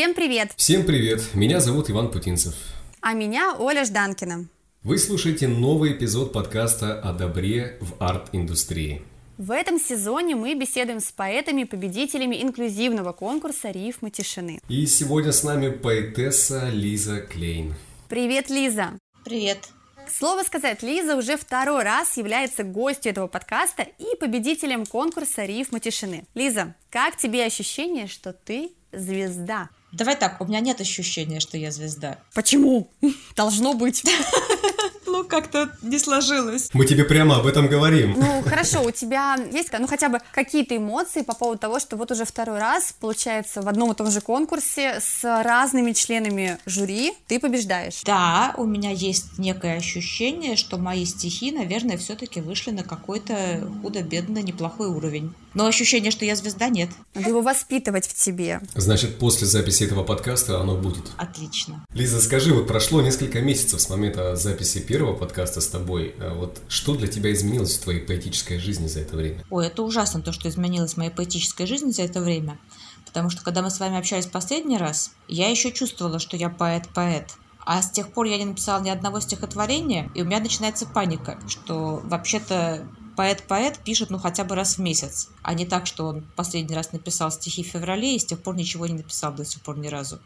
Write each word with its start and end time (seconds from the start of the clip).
Всем 0.00 0.14
привет! 0.14 0.52
Всем 0.56 0.86
привет! 0.86 1.20
Меня 1.34 1.60
зовут 1.60 1.90
Иван 1.90 2.10
Путинцев. 2.10 2.54
А 3.02 3.12
меня 3.12 3.54
Оля 3.58 3.84
Жданкина. 3.84 4.46
Вы 4.82 4.96
слушаете 4.96 5.46
новый 5.46 5.92
эпизод 5.92 6.32
подкаста 6.32 6.98
о 6.98 7.12
добре 7.12 7.76
в 7.82 8.02
арт-индустрии. 8.02 9.02
В 9.36 9.50
этом 9.50 9.78
сезоне 9.78 10.36
мы 10.36 10.54
беседуем 10.54 11.00
с 11.00 11.12
поэтами-победителями 11.12 12.42
инклюзивного 12.42 13.12
конкурса 13.12 13.72
«Рифмы 13.72 14.08
тишины». 14.08 14.58
И 14.70 14.86
сегодня 14.86 15.32
с 15.32 15.44
нами 15.44 15.68
поэтесса 15.68 16.70
Лиза 16.70 17.20
Клейн. 17.20 17.74
Привет, 18.08 18.48
Лиза! 18.48 18.98
Привет! 19.26 19.68
Слово 20.08 20.44
сказать, 20.44 20.82
Лиза 20.82 21.14
уже 21.14 21.36
второй 21.36 21.82
раз 21.82 22.16
является 22.16 22.64
гостью 22.64 23.12
этого 23.12 23.26
подкаста 23.26 23.86
и 23.98 24.16
победителем 24.18 24.86
конкурса 24.86 25.44
«Рифмы 25.44 25.78
тишины». 25.78 26.24
Лиза, 26.32 26.74
как 26.88 27.18
тебе 27.18 27.44
ощущение, 27.44 28.06
что 28.06 28.32
ты 28.32 28.70
звезда? 28.92 29.68
Давай 29.92 30.16
так, 30.16 30.40
у 30.40 30.44
меня 30.44 30.60
нет 30.60 30.80
ощущения, 30.80 31.40
что 31.40 31.56
я 31.56 31.70
звезда. 31.70 32.18
Почему? 32.34 32.90
Должно 33.36 33.74
быть. 33.74 34.04
Ну, 35.10 35.24
как-то 35.24 35.70
не 35.82 35.98
сложилось. 35.98 36.70
Мы 36.72 36.86
тебе 36.86 37.04
прямо 37.04 37.36
об 37.36 37.46
этом 37.46 37.66
говорим. 37.66 38.14
Ну, 38.16 38.42
хорошо, 38.42 38.82
у 38.82 38.92
тебя 38.92 39.36
есть, 39.52 39.70
ну, 39.76 39.88
хотя 39.88 40.08
бы 40.08 40.20
какие-то 40.32 40.76
эмоции 40.76 41.22
по 41.22 41.34
поводу 41.34 41.58
того, 41.58 41.80
что 41.80 41.96
вот 41.96 42.12
уже 42.12 42.24
второй 42.24 42.60
раз, 42.60 42.94
получается, 43.00 43.60
в 43.60 43.68
одном 43.68 43.90
и 43.90 43.94
том 43.94 44.10
же 44.10 44.20
конкурсе 44.20 45.00
с 45.00 45.24
разными 45.42 45.92
членами 45.92 46.58
жюри 46.64 47.12
ты 47.26 47.40
побеждаешь. 47.40 48.02
Да, 48.04 48.54
у 48.56 48.64
меня 48.64 48.90
есть 48.90 49.38
некое 49.38 49.76
ощущение, 49.76 50.56
что 50.56 50.78
мои 50.78 51.04
стихи, 51.04 51.50
наверное, 51.50 51.98
все-таки 51.98 52.40
вышли 52.40 52.70
на 52.70 52.84
какой-то 52.84 53.68
худо-бедно 53.82 54.38
неплохой 54.38 54.88
уровень. 54.88 55.34
Но 55.54 55.66
ощущение, 55.66 56.12
что 56.12 56.24
я 56.24 56.36
звезда, 56.36 56.68
нет. 56.68 56.90
Надо 57.14 57.30
его 57.30 57.40
воспитывать 57.40 58.06
в 58.06 58.14
тебе. 58.14 58.60
Значит, 58.76 59.18
после 59.18 59.48
записи 59.48 59.82
этого 59.82 60.04
подкаста 60.04 60.60
оно 60.60 60.76
будет. 60.76 61.10
Отлично. 61.16 61.84
Лиза, 61.92 62.20
скажи, 62.20 62.54
вот 62.54 62.68
прошло 62.68 63.02
несколько 63.02 63.40
месяцев 63.40 63.80
с 63.80 63.88
момента 63.88 64.36
записи 64.36 64.78
первого 64.78 64.99
подкаста 65.06 65.60
с 65.60 65.68
тобой. 65.68 66.14
А 66.20 66.34
Вот 66.34 66.60
что 66.68 66.94
для 66.94 67.08
тебя 67.08 67.32
изменилось 67.32 67.76
в 67.76 67.82
твоей 67.82 68.00
поэтической 68.00 68.58
жизни 68.58 68.86
за 68.86 69.00
это 69.00 69.16
время? 69.16 69.44
Ой, 69.50 69.66
это 69.66 69.82
ужасно, 69.82 70.22
то, 70.22 70.32
что 70.32 70.48
изменилось 70.48 70.94
в 70.94 70.96
моей 70.96 71.10
поэтической 71.10 71.66
жизни 71.66 71.90
за 71.90 72.02
это 72.02 72.20
время. 72.20 72.58
Потому 73.06 73.30
что, 73.30 73.42
когда 73.42 73.62
мы 73.62 73.70
с 73.70 73.80
вами 73.80 73.98
общались 73.98 74.26
последний 74.26 74.78
раз, 74.78 75.12
я 75.26 75.48
еще 75.48 75.72
чувствовала, 75.72 76.18
что 76.18 76.36
я 76.36 76.48
поэт-поэт. 76.48 77.34
А 77.64 77.82
с 77.82 77.90
тех 77.90 78.12
пор 78.12 78.26
я 78.26 78.38
не 78.38 78.44
написала 78.44 78.82
ни 78.82 78.90
одного 78.90 79.20
стихотворения, 79.20 80.10
и 80.14 80.22
у 80.22 80.24
меня 80.24 80.40
начинается 80.40 80.86
паника, 80.86 81.38
что 81.46 82.00
вообще-то 82.04 82.86
поэт-поэт 83.16 83.80
пишет 83.80 84.10
ну 84.10 84.18
хотя 84.18 84.44
бы 84.44 84.54
раз 84.54 84.76
в 84.76 84.78
месяц, 84.78 85.28
а 85.42 85.52
не 85.54 85.66
так, 85.66 85.86
что 85.86 86.06
он 86.06 86.22
последний 86.36 86.74
раз 86.74 86.92
написал 86.92 87.30
стихи 87.30 87.62
в 87.62 87.66
феврале 87.66 88.16
и 88.16 88.18
с 88.18 88.24
тех 88.24 88.42
пор 88.42 88.56
ничего 88.56 88.86
не 88.86 88.94
написал 88.94 89.32
до 89.32 89.44
сих 89.44 89.60
пор 89.60 89.76
ни 89.76 89.88
разу. 89.88 90.20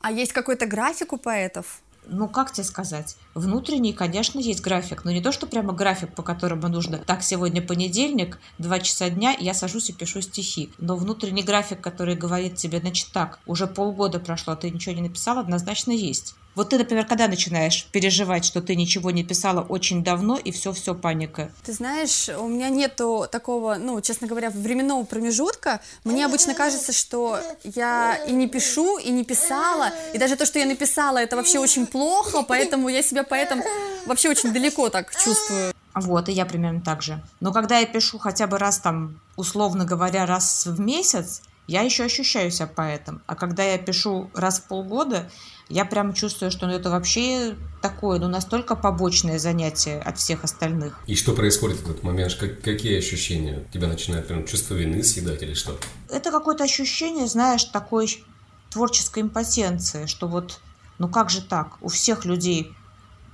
А 0.00 0.10
есть 0.12 0.32
какой-то 0.32 0.66
график 0.66 1.12
у 1.12 1.18
поэтов? 1.18 1.82
Ну, 2.10 2.26
как 2.26 2.52
тебе 2.52 2.64
сказать? 2.64 3.16
Внутренний, 3.34 3.92
конечно, 3.92 4.38
есть 4.38 4.62
график, 4.62 5.04
но 5.04 5.10
не 5.10 5.20
то, 5.20 5.30
что 5.30 5.46
прямо 5.46 5.74
график, 5.74 6.14
по 6.14 6.22
которому 6.22 6.68
нужно. 6.68 6.98
Так, 6.98 7.22
сегодня 7.22 7.60
понедельник, 7.60 8.38
два 8.56 8.80
часа 8.80 9.10
дня, 9.10 9.36
я 9.38 9.52
сажусь 9.52 9.90
и 9.90 9.92
пишу 9.92 10.22
стихи. 10.22 10.70
Но 10.78 10.96
внутренний 10.96 11.42
график, 11.42 11.82
который 11.82 12.16
говорит 12.16 12.56
тебе, 12.56 12.80
значит, 12.80 13.08
так, 13.12 13.40
уже 13.46 13.66
полгода 13.66 14.20
прошло, 14.20 14.54
а 14.54 14.56
ты 14.56 14.70
ничего 14.70 14.94
не 14.94 15.02
написал, 15.02 15.38
однозначно 15.38 15.92
есть. 15.92 16.34
Вот 16.58 16.70
ты, 16.70 16.78
например, 16.78 17.06
когда 17.06 17.28
начинаешь 17.28 17.86
переживать, 17.92 18.44
что 18.44 18.60
ты 18.60 18.74
ничего 18.74 19.12
не 19.12 19.22
писала 19.22 19.60
очень 19.60 20.02
давно, 20.02 20.36
и 20.36 20.50
все-все 20.50 20.92
паника? 20.92 21.52
Ты 21.62 21.72
знаешь, 21.72 22.28
у 22.30 22.48
меня 22.48 22.68
нету 22.68 23.28
такого, 23.30 23.76
ну, 23.76 24.00
честно 24.00 24.26
говоря, 24.26 24.50
временного 24.50 25.04
промежутка. 25.04 25.80
Мне 26.02 26.26
обычно 26.26 26.54
кажется, 26.54 26.92
что 26.92 27.38
я 27.62 28.16
и 28.26 28.32
не 28.32 28.48
пишу, 28.48 28.98
и 28.98 29.10
не 29.10 29.22
писала, 29.22 29.92
и 30.12 30.18
даже 30.18 30.34
то, 30.34 30.46
что 30.46 30.58
я 30.58 30.66
написала, 30.66 31.18
это 31.18 31.36
вообще 31.36 31.60
очень 31.60 31.86
плохо, 31.86 32.42
поэтому 32.42 32.88
я 32.88 33.04
себя 33.04 33.22
поэтому 33.22 33.62
вообще 34.06 34.28
очень 34.28 34.52
далеко 34.52 34.88
так 34.88 35.14
чувствую. 35.14 35.72
Вот, 35.94 36.28
и 36.28 36.32
я 36.32 36.44
примерно 36.44 36.80
так 36.80 37.02
же. 37.02 37.22
Но 37.38 37.52
когда 37.52 37.78
я 37.78 37.86
пишу 37.86 38.18
хотя 38.18 38.48
бы 38.48 38.58
раз 38.58 38.80
там, 38.80 39.20
условно 39.36 39.84
говоря, 39.84 40.26
раз 40.26 40.66
в 40.66 40.80
месяц, 40.80 41.40
я 41.68 41.82
еще 41.82 42.02
ощущаю 42.04 42.50
себя 42.50 42.66
поэтом. 42.66 43.22
А 43.26 43.36
когда 43.36 43.62
я 43.62 43.78
пишу 43.78 44.30
раз 44.34 44.58
в 44.58 44.64
полгода, 44.64 45.30
я 45.68 45.84
прям 45.84 46.14
чувствую, 46.14 46.50
что 46.50 46.66
ну, 46.66 46.72
это 46.72 46.90
вообще 46.90 47.54
такое, 47.82 48.18
ну, 48.18 48.28
настолько 48.28 48.74
побочное 48.74 49.38
занятие 49.38 49.98
от 50.00 50.18
всех 50.18 50.44
остальных. 50.44 50.98
И 51.06 51.14
что 51.14 51.34
происходит 51.34 51.78
в 51.78 51.90
этот 51.90 52.02
момент? 52.02 52.34
Как, 52.34 52.60
какие 52.62 52.98
ощущения? 52.98 53.66
Тебя 53.72 53.88
начинает 53.88 54.26
прям 54.26 54.46
чувство 54.46 54.74
вины 54.74 55.02
съедать 55.02 55.42
или 55.42 55.54
что? 55.54 55.78
Это 56.08 56.30
какое-то 56.30 56.64
ощущение, 56.64 57.26
знаешь, 57.26 57.64
такой 57.64 58.24
творческой 58.70 59.22
импотенции, 59.22 60.06
что 60.06 60.26
вот, 60.26 60.60
ну 60.98 61.08
как 61.08 61.30
же 61.30 61.42
так? 61.42 61.76
У 61.80 61.88
всех 61.88 62.24
людей 62.24 62.72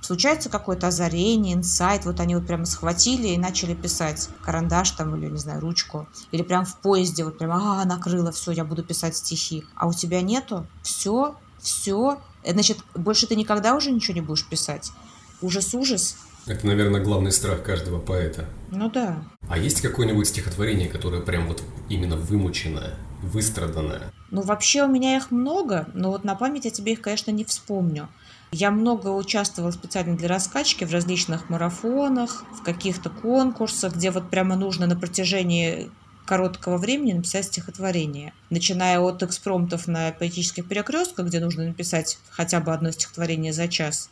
случается 0.01 0.49
какое-то 0.49 0.87
озарение, 0.87 1.55
инсайт, 1.55 2.05
вот 2.05 2.19
они 2.19 2.35
вот 2.35 2.45
прямо 2.45 2.65
схватили 2.65 3.29
и 3.29 3.37
начали 3.37 3.73
писать 3.73 4.29
карандаш 4.43 4.91
там 4.91 5.15
или, 5.15 5.29
не 5.29 5.37
знаю, 5.37 5.61
ручку, 5.61 6.07
или 6.31 6.43
прям 6.43 6.65
в 6.65 6.77
поезде 6.77 7.23
вот 7.23 7.37
прям, 7.37 7.51
а, 7.51 7.83
накрыло, 7.85 8.31
все, 8.31 8.51
я 8.51 8.63
буду 8.65 8.83
писать 8.83 9.17
стихи. 9.17 9.65
А 9.75 9.87
у 9.87 9.93
тебя 9.93 10.21
нету? 10.21 10.67
Все, 10.83 11.35
все, 11.65 12.21
значит, 12.45 12.77
больше 12.93 13.27
ты 13.27 13.35
никогда 13.35 13.75
уже 13.75 13.91
ничего 13.91 14.13
не 14.13 14.21
будешь 14.21 14.47
писать. 14.47 14.91
Ужас-ужас. 15.41 16.17
Это, 16.47 16.67
наверное, 16.67 17.01
главный 17.01 17.31
страх 17.31 17.63
каждого 17.63 17.99
поэта. 17.99 18.45
Ну 18.69 18.89
да. 18.89 19.23
А 19.49 19.57
есть 19.57 19.81
какое-нибудь 19.81 20.27
стихотворение, 20.27 20.87
которое 20.87 21.21
прям 21.21 21.47
вот 21.47 21.63
именно 21.89 22.15
вымученное, 22.15 22.95
выстраданное? 23.23 24.13
Ну, 24.29 24.41
вообще 24.41 24.83
у 24.83 24.87
меня 24.87 25.17
их 25.17 25.31
много, 25.31 25.87
но 25.93 26.11
вот 26.11 26.23
на 26.23 26.35
память 26.35 26.65
я 26.65 26.71
тебе 26.71 26.93
их, 26.93 27.01
конечно, 27.01 27.31
не 27.31 27.45
вспомню. 27.45 28.09
Я 28.51 28.69
много 28.69 29.09
участвовала 29.09 29.71
специально 29.71 30.15
для 30.15 30.27
раскачки 30.27 30.83
в 30.83 30.91
различных 30.91 31.49
марафонах, 31.49 32.43
в 32.53 32.63
каких-то 32.63 33.09
конкурсах, 33.09 33.95
где 33.95 34.11
вот 34.11 34.29
прямо 34.29 34.55
нужно 34.55 34.85
на 34.85 34.95
протяжении 34.95 35.89
короткого 36.25 36.77
времени 36.77 37.13
написать 37.13 37.45
стихотворение. 37.45 38.33
Начиная 38.49 38.99
от 38.99 39.23
экспромтов 39.23 39.87
на 39.87 40.11
поэтических 40.11 40.67
перекрестках, 40.67 41.27
где 41.27 41.39
нужно 41.39 41.65
написать 41.65 42.17
хотя 42.29 42.59
бы 42.59 42.73
одно 42.73 42.91
стихотворение 42.91 43.53
за 43.53 43.67
час, 43.67 44.09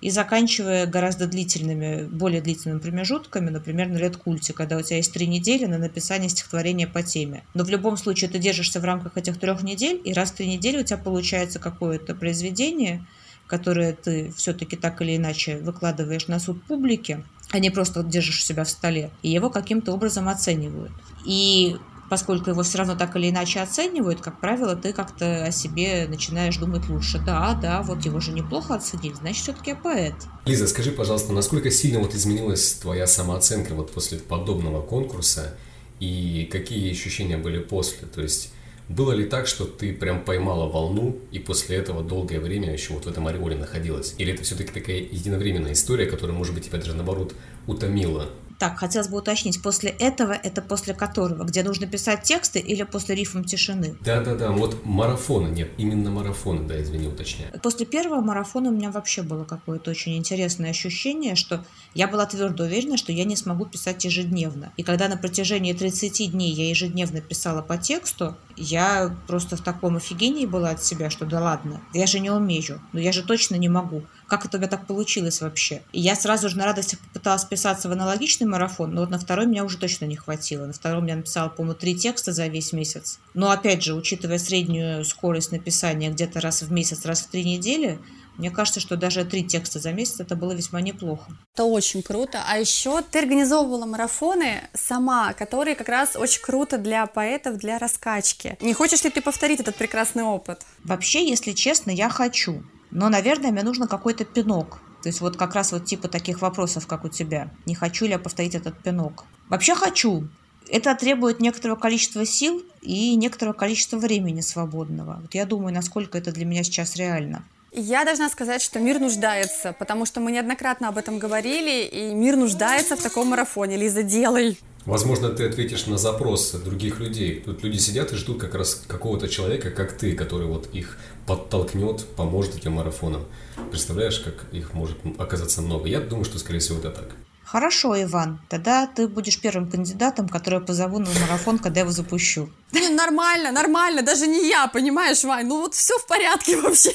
и 0.00 0.10
заканчивая 0.10 0.86
гораздо 0.86 1.26
длительными, 1.26 2.04
более 2.04 2.42
длительными 2.42 2.80
промежутками, 2.80 3.48
например, 3.48 3.88
на 3.88 3.96
лет-культе, 3.96 4.52
когда 4.52 4.76
у 4.76 4.82
тебя 4.82 4.98
есть 4.98 5.12
три 5.12 5.26
недели 5.26 5.64
на 5.64 5.78
написание 5.78 6.28
стихотворения 6.28 6.86
по 6.86 7.02
теме. 7.02 7.44
Но 7.54 7.64
в 7.64 7.70
любом 7.70 7.96
случае 7.96 8.30
ты 8.30 8.38
держишься 8.38 8.80
в 8.80 8.84
рамках 8.84 9.16
этих 9.16 9.38
трех 9.38 9.62
недель, 9.62 10.00
и 10.04 10.12
раз 10.12 10.30
в 10.30 10.34
три 10.34 10.48
недели 10.48 10.80
у 10.80 10.84
тебя 10.84 10.98
получается 10.98 11.58
какое-то 11.58 12.14
произведение, 12.14 13.06
которое 13.46 13.94
ты 13.94 14.32
все-таки 14.36 14.76
так 14.76 15.00
или 15.00 15.16
иначе 15.16 15.58
выкладываешь 15.58 16.26
на 16.26 16.40
суд 16.40 16.62
публики, 16.64 17.24
а 17.50 17.58
не 17.58 17.70
просто 17.70 18.02
держишь 18.02 18.40
у 18.40 18.42
себя 18.42 18.64
в 18.64 18.70
столе, 18.70 19.10
и 19.22 19.30
его 19.30 19.50
каким-то 19.50 19.92
образом 19.92 20.28
оценивают. 20.28 20.92
И 21.24 21.76
поскольку 22.08 22.50
его 22.50 22.62
все 22.62 22.78
равно 22.78 22.96
так 22.96 23.16
или 23.16 23.30
иначе 23.30 23.60
оценивают, 23.60 24.20
как 24.20 24.40
правило, 24.40 24.76
ты 24.76 24.92
как-то 24.92 25.44
о 25.44 25.50
себе 25.50 26.06
начинаешь 26.08 26.56
думать 26.56 26.88
лучше. 26.88 27.18
Да, 27.24 27.54
да, 27.54 27.82
вот 27.82 28.04
его 28.04 28.20
же 28.20 28.32
неплохо 28.32 28.74
оценили, 28.74 29.14
значит, 29.14 29.42
все-таки 29.42 29.70
я 29.70 29.76
поэт. 29.76 30.14
Лиза, 30.44 30.68
скажи, 30.68 30.92
пожалуйста, 30.92 31.32
насколько 31.32 31.70
сильно 31.70 31.98
вот 31.98 32.14
изменилась 32.14 32.74
твоя 32.74 33.06
самооценка 33.06 33.74
вот 33.74 33.92
после 33.92 34.18
подобного 34.18 34.82
конкурса 34.82 35.56
и 36.00 36.48
какие 36.50 36.90
ощущения 36.90 37.36
были 37.36 37.58
после? 37.58 38.06
То 38.06 38.22
есть 38.22 38.52
было 38.88 39.12
ли 39.12 39.24
так, 39.24 39.46
что 39.46 39.64
ты 39.64 39.92
прям 39.92 40.24
поймала 40.24 40.70
волну 40.70 41.18
и 41.32 41.38
после 41.38 41.76
этого 41.76 42.04
долгое 42.04 42.38
время 42.38 42.72
еще 42.72 42.92
вот 42.92 43.04
в 43.04 43.08
этом 43.08 43.26
ореоле 43.26 43.56
находилась? 43.56 44.14
Или 44.18 44.32
это 44.32 44.44
все-таки 44.44 44.72
такая 44.72 44.98
единовременная 44.98 45.72
история, 45.72 46.06
которая, 46.06 46.36
может 46.36 46.54
быть, 46.54 46.66
тебя 46.66 46.78
даже 46.78 46.94
наоборот 46.94 47.34
утомила? 47.66 48.30
Так, 48.58 48.78
хотелось 48.78 49.08
бы 49.08 49.18
уточнить, 49.18 49.62
после 49.62 49.90
этого 49.90 50.32
это 50.32 50.62
после 50.62 50.94
которого? 50.94 51.44
Где 51.44 51.62
нужно 51.62 51.86
писать 51.86 52.22
тексты 52.22 52.58
или 52.58 52.84
после 52.84 53.14
рифм 53.14 53.44
тишины? 53.44 53.96
Да-да-да, 54.00 54.50
вот 54.50 54.84
марафона, 54.84 55.48
нет, 55.48 55.72
именно 55.76 56.10
марафона, 56.10 56.66
да, 56.66 56.80
извини, 56.80 57.08
уточняю. 57.08 57.52
После 57.60 57.84
первого 57.84 58.20
марафона 58.22 58.70
у 58.70 58.72
меня 58.72 58.90
вообще 58.90 59.22
было 59.22 59.44
какое-то 59.44 59.90
очень 59.90 60.16
интересное 60.16 60.70
ощущение, 60.70 61.34
что 61.34 61.64
я 61.94 62.08
была 62.08 62.24
твердо 62.26 62.64
уверена, 62.64 62.96
что 62.96 63.12
я 63.12 63.24
не 63.24 63.36
смогу 63.36 63.66
писать 63.66 64.04
ежедневно. 64.04 64.72
И 64.76 64.82
когда 64.82 65.08
на 65.08 65.16
протяжении 65.16 65.72
30 65.74 66.32
дней 66.32 66.52
я 66.52 66.68
ежедневно 66.68 67.20
писала 67.20 67.60
по 67.60 67.76
тексту, 67.76 68.36
я 68.56 69.14
просто 69.26 69.56
в 69.56 69.60
таком 69.60 69.96
офигении 69.96 70.46
была 70.46 70.70
от 70.70 70.82
себя, 70.82 71.10
что 71.10 71.26
да 71.26 71.40
ладно, 71.40 71.82
я 71.92 72.06
же 72.06 72.20
не 72.20 72.30
умею, 72.30 72.80
но 72.92 73.00
я 73.00 73.12
же 73.12 73.22
точно 73.22 73.56
не 73.56 73.68
могу. 73.68 74.04
Как 74.28 74.44
это 74.44 74.56
у 74.56 74.60
меня 74.60 74.68
так 74.68 74.86
получилось 74.86 75.40
вообще? 75.40 75.82
И 75.92 76.00
я 76.00 76.16
сразу 76.16 76.48
же 76.48 76.56
на 76.56 76.64
радостях 76.64 76.98
попыталась 77.00 77.44
писаться 77.44 77.88
в 77.88 77.92
аналогичный 77.92 78.46
марафон, 78.46 78.92
но 78.92 79.02
вот 79.02 79.10
на 79.10 79.18
второй 79.18 79.46
меня 79.46 79.64
уже 79.64 79.78
точно 79.78 80.04
не 80.06 80.16
хватило. 80.16 80.66
На 80.66 80.72
втором 80.72 81.06
я 81.06 81.16
написала, 81.16 81.48
по-моему, 81.48 81.78
три 81.78 81.94
текста 81.96 82.32
за 82.32 82.46
весь 82.48 82.72
месяц. 82.72 83.18
Но 83.34 83.50
опять 83.50 83.82
же, 83.82 83.94
учитывая 83.94 84.38
среднюю 84.38 85.04
скорость 85.04 85.52
написания 85.52 86.10
где-то 86.10 86.40
раз 86.40 86.62
в 86.62 86.72
месяц, 86.72 87.04
раз 87.04 87.20
в 87.22 87.28
три 87.28 87.44
недели, 87.44 87.98
Мне 88.38 88.50
кажется, 88.50 88.80
что 88.80 88.96
даже 88.96 89.24
три 89.24 89.44
текста 89.44 89.78
за 89.78 89.92
месяц 89.92 90.20
это 90.20 90.36
было 90.36 90.52
весьма 90.52 90.80
неплохо. 90.82 91.32
Это 91.54 91.64
очень 91.64 92.02
круто. 92.02 92.42
А 92.46 92.58
еще 92.58 93.00
ты 93.02 93.20
организовывала 93.20 93.86
марафоны 93.86 94.68
сама, 94.74 95.32
которые 95.32 95.74
как 95.74 95.88
раз 95.88 96.16
очень 96.16 96.42
круто 96.42 96.76
для 96.76 97.06
поэтов, 97.06 97.56
для 97.56 97.78
раскачки. 97.78 98.58
Не 98.60 98.74
хочешь 98.74 99.02
ли 99.04 99.10
ты 99.10 99.22
повторить 99.22 99.60
этот 99.60 99.76
прекрасный 99.76 100.22
опыт? 100.22 100.66
Вообще, 100.84 101.26
если 101.26 101.52
честно, 101.52 101.90
я 101.90 102.10
хочу. 102.10 102.62
Но, 102.96 103.10
наверное, 103.10 103.52
мне 103.52 103.62
нужно 103.62 103.86
какой-то 103.86 104.24
пинок. 104.24 104.78
То 105.02 105.10
есть 105.10 105.20
вот 105.20 105.36
как 105.36 105.54
раз 105.54 105.70
вот 105.72 105.84
типа 105.84 106.08
таких 106.08 106.40
вопросов, 106.40 106.86
как 106.86 107.04
у 107.04 107.10
тебя. 107.10 107.50
Не 107.66 107.74
хочу 107.74 108.06
ли 108.06 108.12
я 108.12 108.18
повторить 108.18 108.54
этот 108.54 108.82
пинок? 108.82 109.24
Вообще 109.50 109.74
хочу. 109.74 110.26
Это 110.70 110.94
требует 110.94 111.38
некоторого 111.38 111.78
количества 111.78 112.24
сил 112.24 112.64
и 112.80 113.14
некоторого 113.16 113.52
количества 113.52 113.98
времени 113.98 114.40
свободного. 114.40 115.18
Вот 115.20 115.34
я 115.34 115.44
думаю, 115.44 115.74
насколько 115.74 116.16
это 116.16 116.32
для 116.32 116.46
меня 116.46 116.62
сейчас 116.64 116.96
реально. 116.96 117.44
Я 117.70 118.06
должна 118.06 118.30
сказать, 118.30 118.62
что 118.62 118.80
мир 118.80 118.98
нуждается, 118.98 119.74
потому 119.74 120.06
что 120.06 120.20
мы 120.20 120.32
неоднократно 120.32 120.88
об 120.88 120.96
этом 120.96 121.18
говорили, 121.18 121.84
и 121.84 122.14
мир 122.14 122.36
нуждается 122.36 122.96
в 122.96 123.02
таком 123.02 123.28
марафоне. 123.28 123.76
Лиза, 123.76 124.04
делай! 124.04 124.58
Возможно, 124.86 125.30
ты 125.30 125.44
ответишь 125.46 125.86
на 125.86 125.98
запросы 125.98 126.58
других 126.58 127.00
людей. 127.00 127.42
Тут 127.44 127.64
люди 127.64 127.76
сидят 127.78 128.12
и 128.12 128.16
ждут 128.16 128.40
как 128.40 128.54
раз 128.54 128.84
какого-то 128.86 129.28
человека, 129.28 129.70
как 129.72 129.92
ты, 129.92 130.14
который 130.14 130.46
вот 130.46 130.68
их 130.72 130.96
подтолкнет, 131.26 132.06
поможет 132.16 132.54
этим 132.54 132.74
марафонам. 132.74 133.24
Представляешь, 133.70 134.20
как 134.20 134.46
их 134.52 134.74
может 134.74 134.96
оказаться 135.18 135.60
много? 135.60 135.88
Я 135.88 136.00
думаю, 136.00 136.24
что, 136.24 136.38
скорее 136.38 136.60
всего, 136.60 136.78
это 136.78 136.90
так. 136.90 137.16
Хорошо, 137.42 138.00
Иван, 138.00 138.40
тогда 138.48 138.86
ты 138.86 139.06
будешь 139.08 139.40
первым 139.40 139.70
кандидатом, 139.70 140.28
который 140.28 140.60
я 140.60 140.60
позову 140.60 140.98
на 140.98 141.08
марафон, 141.20 141.58
когда 141.58 141.80
я 141.80 141.84
его 141.84 141.92
запущу. 141.92 142.48
Не, 142.72 142.88
нормально, 142.88 143.52
нормально, 143.52 144.02
даже 144.02 144.26
не 144.26 144.48
я, 144.48 144.66
понимаешь, 144.66 145.22
Вань, 145.22 145.46
ну 145.46 145.60
вот 145.60 145.74
все 145.74 145.96
в 145.98 146.06
порядке 146.06 146.60
вообще. 146.60 146.92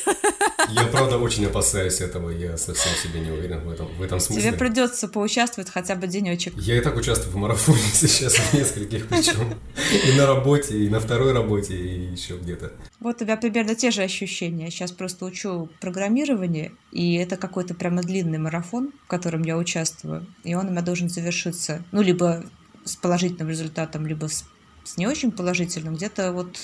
Я, 0.69 0.83
правда, 0.85 1.17
очень 1.17 1.45
опасаюсь 1.45 2.01
этого, 2.01 2.29
я 2.29 2.57
совсем 2.57 2.91
себе 3.01 3.21
не 3.21 3.31
уверен 3.31 3.61
в 3.61 3.71
этом, 3.71 3.87
в 3.95 4.01
этом 4.01 4.19
смысле. 4.19 4.49
Тебе 4.49 4.57
придется 4.57 5.07
поучаствовать 5.07 5.69
хотя 5.69 5.95
бы 5.95 6.07
денечек. 6.07 6.53
Я 6.57 6.77
и 6.77 6.81
так 6.81 6.97
участвую 6.97 7.31
в 7.31 7.37
марафоне 7.37 7.79
сейчас 7.93 8.33
в 8.33 8.53
нескольких 8.53 9.07
причем. 9.07 9.59
И 10.05 10.11
на 10.17 10.27
работе, 10.27 10.77
и 10.77 10.89
на 10.89 10.99
второй 10.99 11.31
работе, 11.31 11.75
и 11.75 12.11
еще 12.11 12.37
где-то. 12.37 12.73
Вот 12.99 13.15
у 13.15 13.19
тебя 13.19 13.37
примерно 13.37 13.73
те 13.73 13.91
же 13.91 14.03
ощущения. 14.03 14.65
Я 14.65 14.71
сейчас 14.71 14.91
просто 14.91 15.25
учу 15.25 15.69
программирование, 15.79 16.73
и 16.91 17.15
это 17.15 17.37
какой-то 17.37 17.73
прямо 17.75 18.01
длинный 18.01 18.39
марафон, 18.39 18.91
в 19.05 19.07
котором 19.07 19.43
я 19.43 19.57
участвую. 19.57 20.27
И 20.43 20.53
он 20.53 20.67
у 20.67 20.71
меня 20.71 20.81
должен 20.81 21.09
завершиться, 21.09 21.83
ну, 21.91 22.01
либо 22.01 22.43
с 22.83 22.95
положительным 22.95 23.49
результатом, 23.49 24.05
либо 24.05 24.27
с 24.27 24.43
с 24.83 24.97
не 24.97 25.07
очень 25.07 25.31
положительным 25.31 25.95
где-то 25.95 26.31
вот 26.31 26.57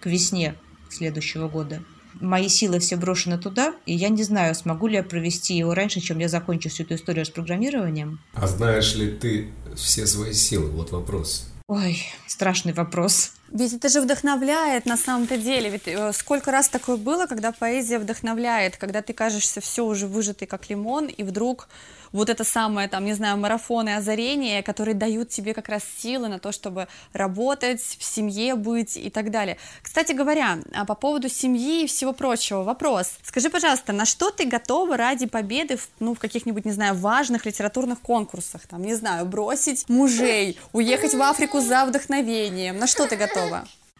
к 0.00 0.06
весне 0.06 0.54
следующего 0.88 1.48
года. 1.48 1.82
Мои 2.20 2.48
силы 2.48 2.78
все 2.78 2.96
брошены 2.96 3.38
туда, 3.38 3.74
и 3.86 3.94
я 3.94 4.08
не 4.08 4.22
знаю, 4.22 4.54
смогу 4.54 4.86
ли 4.86 4.96
я 4.96 5.02
провести 5.02 5.56
его 5.56 5.74
раньше, 5.74 6.00
чем 6.00 6.20
я 6.20 6.28
закончу 6.28 6.68
всю 6.68 6.84
эту 6.84 6.94
историю 6.94 7.24
с 7.24 7.30
программированием. 7.30 8.20
А 8.34 8.46
знаешь 8.46 8.94
ли 8.94 9.10
ты 9.10 9.48
все 9.74 10.06
свои 10.06 10.32
силы? 10.32 10.70
Вот 10.70 10.92
вопрос. 10.92 11.48
Ой, 11.66 12.04
страшный 12.26 12.72
вопрос. 12.72 13.32
Ведь 13.50 13.72
это 13.72 13.88
же 13.88 14.00
вдохновляет 14.00 14.86
на 14.86 14.96
самом-то 14.96 15.36
деле. 15.36 15.70
Ведь 15.70 15.86
э, 15.86 16.12
сколько 16.12 16.50
раз 16.50 16.68
такое 16.68 16.96
было, 16.96 17.26
когда 17.26 17.52
поэзия 17.52 17.98
вдохновляет, 17.98 18.76
когда 18.76 19.02
ты 19.02 19.12
кажешься 19.12 19.60
все 19.60 19.84
уже 19.84 20.06
выжатый 20.06 20.48
как 20.48 20.68
лимон, 20.68 21.06
и 21.06 21.22
вдруг 21.22 21.68
вот 22.14 22.30
это 22.30 22.44
самое, 22.44 22.88
там, 22.88 23.04
не 23.04 23.12
знаю, 23.12 23.36
марафоны 23.36 23.96
озарения, 23.96 24.62
которые 24.62 24.94
дают 24.94 25.30
тебе 25.30 25.52
как 25.52 25.68
раз 25.68 25.82
силы 25.98 26.28
на 26.28 26.38
то, 26.38 26.52
чтобы 26.52 26.86
работать, 27.12 27.80
в 27.80 28.04
семье 28.04 28.54
быть 28.54 28.96
и 28.96 29.10
так 29.10 29.32
далее. 29.32 29.58
Кстати 29.82 30.12
говоря, 30.12 30.60
а 30.72 30.84
по 30.84 30.94
поводу 30.94 31.28
семьи 31.28 31.82
и 31.82 31.86
всего 31.88 32.12
прочего, 32.12 32.62
вопрос. 32.62 33.14
Скажи, 33.24 33.50
пожалуйста, 33.50 33.92
на 33.92 34.04
что 34.04 34.30
ты 34.30 34.44
готова 34.44 34.96
ради 34.96 35.26
победы 35.26 35.76
в, 35.76 35.88
ну, 35.98 36.14
в 36.14 36.20
каких-нибудь, 36.20 36.64
не 36.64 36.70
знаю, 36.70 36.94
важных 36.94 37.46
литературных 37.46 38.00
конкурсах? 38.00 38.62
Там, 38.68 38.82
не 38.82 38.94
знаю, 38.94 39.26
бросить 39.26 39.88
мужей, 39.88 40.56
уехать 40.72 41.14
в 41.14 41.22
Африку 41.22 41.60
за 41.60 41.84
вдохновением. 41.84 42.78
На 42.78 42.86
что 42.86 43.08
ты 43.08 43.16
готова? 43.16 43.33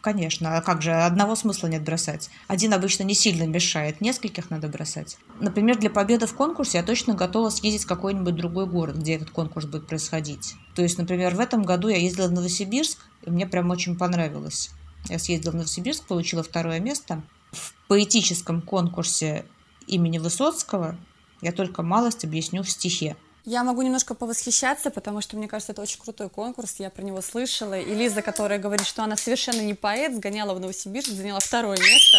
Конечно, 0.05 0.55
а 0.55 0.61
как 0.61 0.83
же, 0.83 0.93
одного 0.93 1.35
смысла 1.35 1.65
нет 1.65 1.83
бросать. 1.83 2.29
Один 2.47 2.73
обычно 2.75 3.01
не 3.01 3.15
сильно 3.15 3.47
мешает, 3.47 4.01
нескольких 4.01 4.51
надо 4.51 4.67
бросать. 4.67 5.17
Например, 5.39 5.79
для 5.79 5.89
победы 5.89 6.27
в 6.27 6.35
конкурсе 6.35 6.77
я 6.77 6.83
точно 6.83 7.15
готова 7.15 7.49
съездить 7.49 7.85
в 7.85 7.87
какой-нибудь 7.87 8.35
другой 8.35 8.67
город, 8.67 8.97
где 8.97 9.15
этот 9.15 9.31
конкурс 9.31 9.65
будет 9.65 9.87
происходить. 9.87 10.53
То 10.75 10.83
есть, 10.83 10.99
например, 10.99 11.33
в 11.33 11.39
этом 11.39 11.63
году 11.63 11.87
я 11.87 11.97
ездила 11.97 12.27
в 12.27 12.33
Новосибирск, 12.33 12.99
и 13.25 13.31
мне 13.31 13.47
прям 13.47 13.71
очень 13.71 13.97
понравилось. 13.97 14.69
Я 15.09 15.17
съездила 15.17 15.53
в 15.53 15.55
Новосибирск, 15.55 16.05
получила 16.05 16.43
второе 16.43 16.79
место. 16.79 17.23
В 17.51 17.73
поэтическом 17.87 18.61
конкурсе 18.61 19.45
имени 19.87 20.19
Высоцкого 20.19 20.97
я 21.41 21.51
только 21.51 21.81
малость 21.81 22.25
объясню 22.25 22.61
в 22.61 22.69
стихе. 22.69 23.15
Я 23.45 23.63
могу 23.63 23.83
немножко 23.83 24.15
повосхищаться, 24.15 24.89
потому 24.89 25.21
что 25.21 25.37
мне 25.37 25.47
кажется, 25.47 25.71
это 25.71 25.81
очень 25.83 25.99
крутой 25.99 26.29
конкурс, 26.29 26.75
я 26.79 26.89
про 26.89 27.03
него 27.03 27.21
слышала. 27.21 27.79
И 27.79 27.93
Лиза, 27.93 28.23
которая 28.23 28.57
говорит, 28.57 28.87
что 28.87 29.03
она 29.03 29.15
совершенно 29.15 29.61
не 29.61 29.75
поэт, 29.75 30.15
сгоняла 30.15 30.55
в 30.55 30.59
Новосибирск, 30.59 31.09
заняла 31.09 31.39
второе 31.39 31.77
место. 31.77 32.17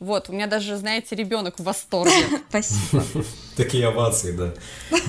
Вот, 0.00 0.28
у 0.28 0.32
меня 0.32 0.48
даже, 0.48 0.76
знаете, 0.76 1.14
ребенок 1.14 1.60
в 1.60 1.62
восторге. 1.62 2.12
Спасибо. 2.48 3.04
Такие 3.56 3.86
овации, 3.86 4.32
да, 4.32 4.52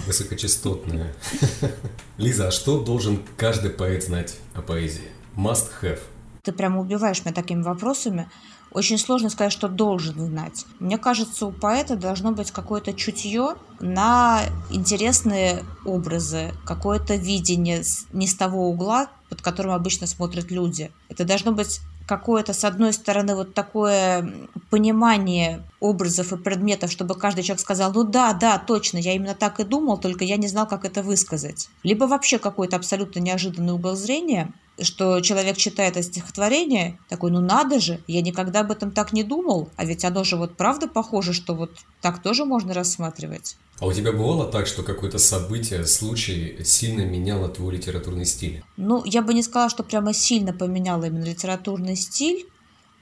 высокочастотные. 0.05 1.15
Лиза, 2.17 2.49
а 2.49 2.51
что 2.51 2.79
должен 2.79 3.25
каждый 3.35 3.71
поэт 3.71 4.03
знать 4.03 4.35
о 4.53 4.61
поэзии? 4.61 5.09
Must 5.35 5.69
have. 5.81 5.99
Ты 6.43 6.51
прямо 6.51 6.79
убиваешь 6.79 7.25
меня 7.25 7.33
такими 7.33 7.63
вопросами. 7.63 8.29
Очень 8.71 8.99
сложно 8.99 9.29
сказать, 9.29 9.51
что 9.51 9.67
должен 9.67 10.27
знать. 10.27 10.65
Мне 10.79 10.97
кажется, 10.97 11.47
у 11.47 11.51
поэта 11.51 11.95
должно 11.95 12.31
быть 12.31 12.51
какое-то 12.51 12.93
чутье 12.93 13.55
на 13.79 14.41
интересные 14.69 15.63
образы, 15.85 16.53
какое-то 16.65 17.15
видение 17.15 17.83
не 18.13 18.27
с 18.27 18.35
того 18.35 18.69
угла, 18.69 19.07
под 19.29 19.41
которым 19.41 19.71
обычно 19.71 20.05
смотрят 20.07 20.51
люди. 20.51 20.91
Это 21.07 21.25
должно 21.25 21.51
быть 21.51 21.81
какое-то, 22.07 22.53
с 22.53 22.63
одной 22.63 22.93
стороны, 22.93 23.35
вот 23.35 23.53
такое 23.53 24.31
понимание 24.69 25.63
образов 25.79 26.33
и 26.33 26.37
предметов, 26.37 26.91
чтобы 26.91 27.15
каждый 27.15 27.43
человек 27.43 27.61
сказал, 27.61 27.91
ну 27.93 28.03
да, 28.03 28.33
да, 28.33 28.57
точно, 28.57 28.97
я 28.97 29.13
именно 29.13 29.35
так 29.35 29.59
и 29.59 29.63
думал, 29.63 29.97
только 29.97 30.25
я 30.25 30.37
не 30.37 30.47
знал, 30.47 30.67
как 30.67 30.85
это 30.85 31.01
высказать. 31.01 31.69
Либо 31.83 32.05
вообще 32.05 32.37
какой-то 32.37 32.75
абсолютно 32.75 33.19
неожиданный 33.19 33.73
угол 33.73 33.95
зрения, 33.95 34.53
что 34.81 35.19
человек 35.21 35.57
читает 35.57 35.97
это 35.97 36.03
стихотворение, 36.03 36.97
такой, 37.09 37.31
ну 37.31 37.39
надо 37.39 37.79
же, 37.79 38.01
я 38.07 38.21
никогда 38.21 38.61
об 38.61 38.71
этом 38.71 38.91
так 38.91 39.13
не 39.13 39.23
думал, 39.23 39.69
а 39.75 39.85
ведь 39.85 40.05
оно 40.05 40.23
же 40.23 40.35
вот 40.35 40.57
правда 40.57 40.87
похоже, 40.87 41.33
что 41.33 41.53
вот 41.53 41.71
так 42.01 42.21
тоже 42.21 42.45
можно 42.45 42.73
рассматривать. 42.73 43.57
А 43.79 43.85
у 43.85 43.93
тебя 43.93 44.11
бывало 44.11 44.45
так, 44.51 44.67
что 44.67 44.83
какое-то 44.83 45.19
событие, 45.19 45.85
случай 45.85 46.57
сильно 46.65 47.01
меняло 47.01 47.47
твой 47.47 47.75
литературный 47.75 48.25
стиль? 48.25 48.61
Ну, 48.75 49.03
я 49.05 49.21
бы 49.21 49.33
не 49.33 49.41
сказала, 49.41 49.69
что 49.69 49.83
прямо 49.83 50.13
сильно 50.13 50.51
поменяло 50.51 51.05
именно 51.05 51.23
литературный 51.23 51.95
стиль, 51.95 52.45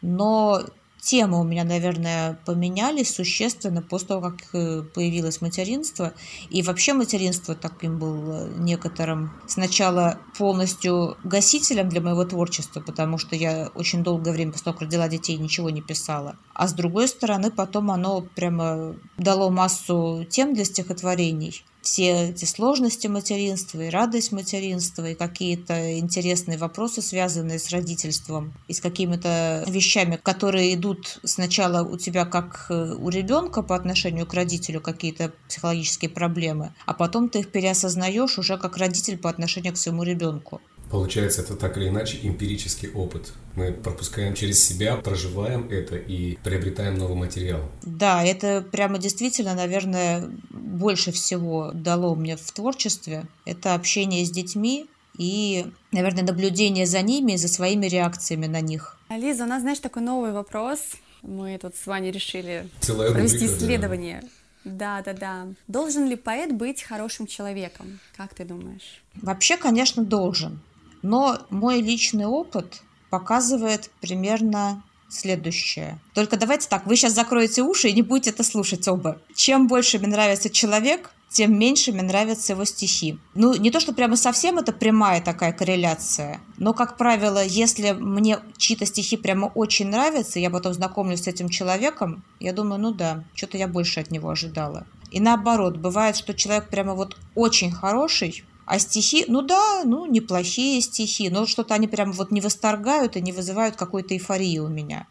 но 0.04 0.62
темы 1.08 1.40
у 1.40 1.44
меня, 1.44 1.64
наверное, 1.64 2.38
поменялись 2.46 3.16
существенно 3.16 3.82
после 3.82 4.08
того, 4.10 4.22
как 4.22 4.40
э, 4.54 4.82
появилось 4.94 5.40
материнство. 5.40 6.12
И 6.50 6.62
вообще 6.62 6.92
материнство 6.92 7.56
таким 7.56 7.98
было 7.98 8.50
некоторым 8.58 9.32
сначала 9.48 10.20
полностью 10.38 11.16
гасителем 11.24 11.88
для 11.88 12.02
моего 12.02 12.26
творчества, 12.26 12.82
потому 12.82 13.18
что 13.18 13.38
я 13.38 13.72
очень 13.74 14.04
долгое 14.04 14.34
время 14.34 14.52
после 14.52 14.66
того, 14.66 14.74
как 14.74 14.82
родила 14.88 15.08
детей, 15.08 15.38
ничего 15.38 15.70
не 15.70 15.82
писала. 15.82 16.36
А 16.54 16.68
с 16.68 16.74
другой 16.74 17.08
стороны, 17.08 17.52
потом 17.52 17.90
оно 17.90 18.22
прямо 18.36 18.98
дало 19.18 19.50
массу 19.50 20.26
тем 20.30 20.54
для 20.54 20.66
стихотворений 20.66 21.64
все 21.88 22.32
эти 22.32 22.44
сложности 22.44 23.08
материнства 23.08 23.80
и 23.80 23.90
радость 23.90 24.34
материнства 24.34 25.10
и 25.10 25.16
какие-то 25.16 25.98
интересные 25.98 26.58
вопросы, 26.58 27.02
связанные 27.02 27.60
с 27.60 27.70
родительством 27.70 28.54
и 28.68 28.74
с 28.74 28.82
какими-то 28.82 29.64
вещами, 29.68 30.20
которые 30.22 30.74
идут 30.74 31.20
сначала 31.24 31.88
у 31.88 31.98
тебя 31.98 32.26
как 32.26 32.66
э, 32.70 32.94
у 32.94 33.08
ребенка 33.08 33.62
по 33.62 33.74
отношению 33.74 34.26
к 34.26 34.34
родителю 34.34 34.82
какие-то 34.82 35.32
психологические 35.48 36.10
проблемы, 36.10 36.74
а 36.86 36.94
потом 36.94 37.30
ты 37.30 37.40
их 37.40 37.52
переосознаешь 37.54 38.38
уже 38.38 38.58
как 38.58 38.76
родитель 38.76 39.18
по 39.18 39.30
отношению 39.30 39.72
к 39.72 39.78
своему 39.78 40.04
ребенку. 40.04 40.60
Получается, 40.90 41.42
это 41.42 41.56
так 41.56 41.78
или 41.78 41.90
иначе 41.90 42.20
эмпирический 42.22 42.90
опыт. 42.90 43.34
Мы 43.56 43.74
пропускаем 43.74 44.36
через 44.36 44.64
себя, 44.64 44.96
проживаем 44.98 45.68
это 45.70 45.98
и 45.98 46.38
приобретаем 46.44 46.96
новый 46.98 47.18
материал. 47.18 47.62
Да, 47.84 48.24
это 48.24 48.62
прямо 48.62 48.98
действительно, 48.98 49.54
наверное, 49.54 50.30
больше 50.50 51.12
всего 51.12 51.72
дало 51.74 52.16
мне 52.16 52.38
в 52.38 52.52
творчестве. 52.52 53.26
Это 53.46 53.74
общение 53.74 54.26
с 54.26 54.32
детьми 54.32 54.88
и, 55.18 55.66
наверное, 55.92 56.24
наблюдение 56.24 56.86
за 56.86 57.02
ними 57.02 57.36
за 57.36 57.48
своими 57.48 57.88
реакциями 57.88 58.46
на 58.46 58.62
них. 58.62 58.98
Лиза, 59.10 59.44
у 59.44 59.48
нас, 59.48 59.62
знаешь, 59.62 59.80
такой 59.80 60.04
новый 60.04 60.32
вопрос. 60.32 60.80
Мы 61.22 61.58
тут 61.58 61.76
с 61.76 61.88
Ваней 61.88 62.12
решили 62.12 62.70
Целая 62.80 63.12
провести 63.12 63.46
рубрика, 63.46 63.58
исследование. 63.58 64.24
Да, 64.64 65.02
да, 65.02 65.14
да. 65.14 65.48
Должен 65.68 66.08
ли 66.08 66.16
поэт 66.16 66.54
быть 66.54 66.84
хорошим 66.84 67.26
человеком? 67.26 68.00
Как 68.16 68.34
ты 68.34 68.46
думаешь? 68.46 69.02
Вообще, 69.16 69.58
конечно, 69.58 70.04
должен. 70.04 70.60
Но 71.02 71.40
мой 71.50 71.82
личный 71.82 72.26
опыт 72.26 72.82
показывает 73.10 73.92
примерно 74.02 74.84
следующее. 75.10 76.00
Только 76.14 76.38
давайте 76.38 76.68
так, 76.68 76.86
вы 76.86 76.96
сейчас 76.96 77.14
закроете 77.14 77.62
уши 77.62 77.90
и 77.90 77.94
не 77.94 78.02
будете 78.02 78.32
это 78.32 78.44
слушать 78.44 78.88
оба. 78.88 79.20
Чем 79.34 79.68
больше 79.68 80.00
мне 80.00 80.08
нравится 80.08 80.50
человек, 80.50 81.12
тем 81.30 81.58
меньше 81.58 81.92
мне 81.92 82.04
нравятся 82.04 82.54
его 82.54 82.66
стихи. 82.66 83.18
Ну, 83.36 83.56
не 83.56 83.70
то, 83.72 83.80
что 83.80 83.94
прямо 83.94 84.16
совсем 84.16 84.58
это 84.58 84.72
прямая 84.72 85.22
такая 85.22 85.52
корреляция, 85.52 86.42
но, 86.58 86.74
как 86.74 86.98
правило, 86.98 87.44
если 87.44 87.92
мне 87.92 88.40
чьи-то 88.58 88.86
стихи 88.86 89.18
прямо 89.18 89.46
очень 89.48 89.88
нравятся, 89.88 90.40
я 90.40 90.50
потом 90.50 90.74
знакомлюсь 90.74 91.24
с 91.24 91.28
этим 91.28 91.50
человеком, 91.50 92.24
я 92.40 92.54
думаю, 92.54 92.82
ну 92.82 92.92
да, 92.92 93.24
что-то 93.34 93.58
я 93.58 93.68
больше 93.68 94.00
от 94.00 94.12
него 94.12 94.30
ожидала. 94.30 94.86
И 95.12 95.20
наоборот, 95.20 95.78
бывает, 95.78 96.18
что 96.18 96.34
человек 96.34 96.70
прямо 96.70 96.94
вот 96.94 97.18
очень 97.36 97.72
хороший, 97.72 98.44
а 98.68 98.80
стихи, 98.80 99.24
ну 99.30 99.42
да, 99.42 99.84
ну 99.86 100.06
неплохие 100.06 100.82
стихи, 100.82 101.30
но 101.30 101.48
что-то 101.48 101.74
они 101.74 101.88
прямо 101.88 102.12
вот 102.12 102.32
не 102.32 102.42
восторгают 102.42 103.16
и 103.16 103.22
не 103.22 103.32
вызывают 103.32 103.78
какой-то 103.78 104.14
эйфории 104.14 104.60
у 104.60 104.68
меня. 104.68 105.08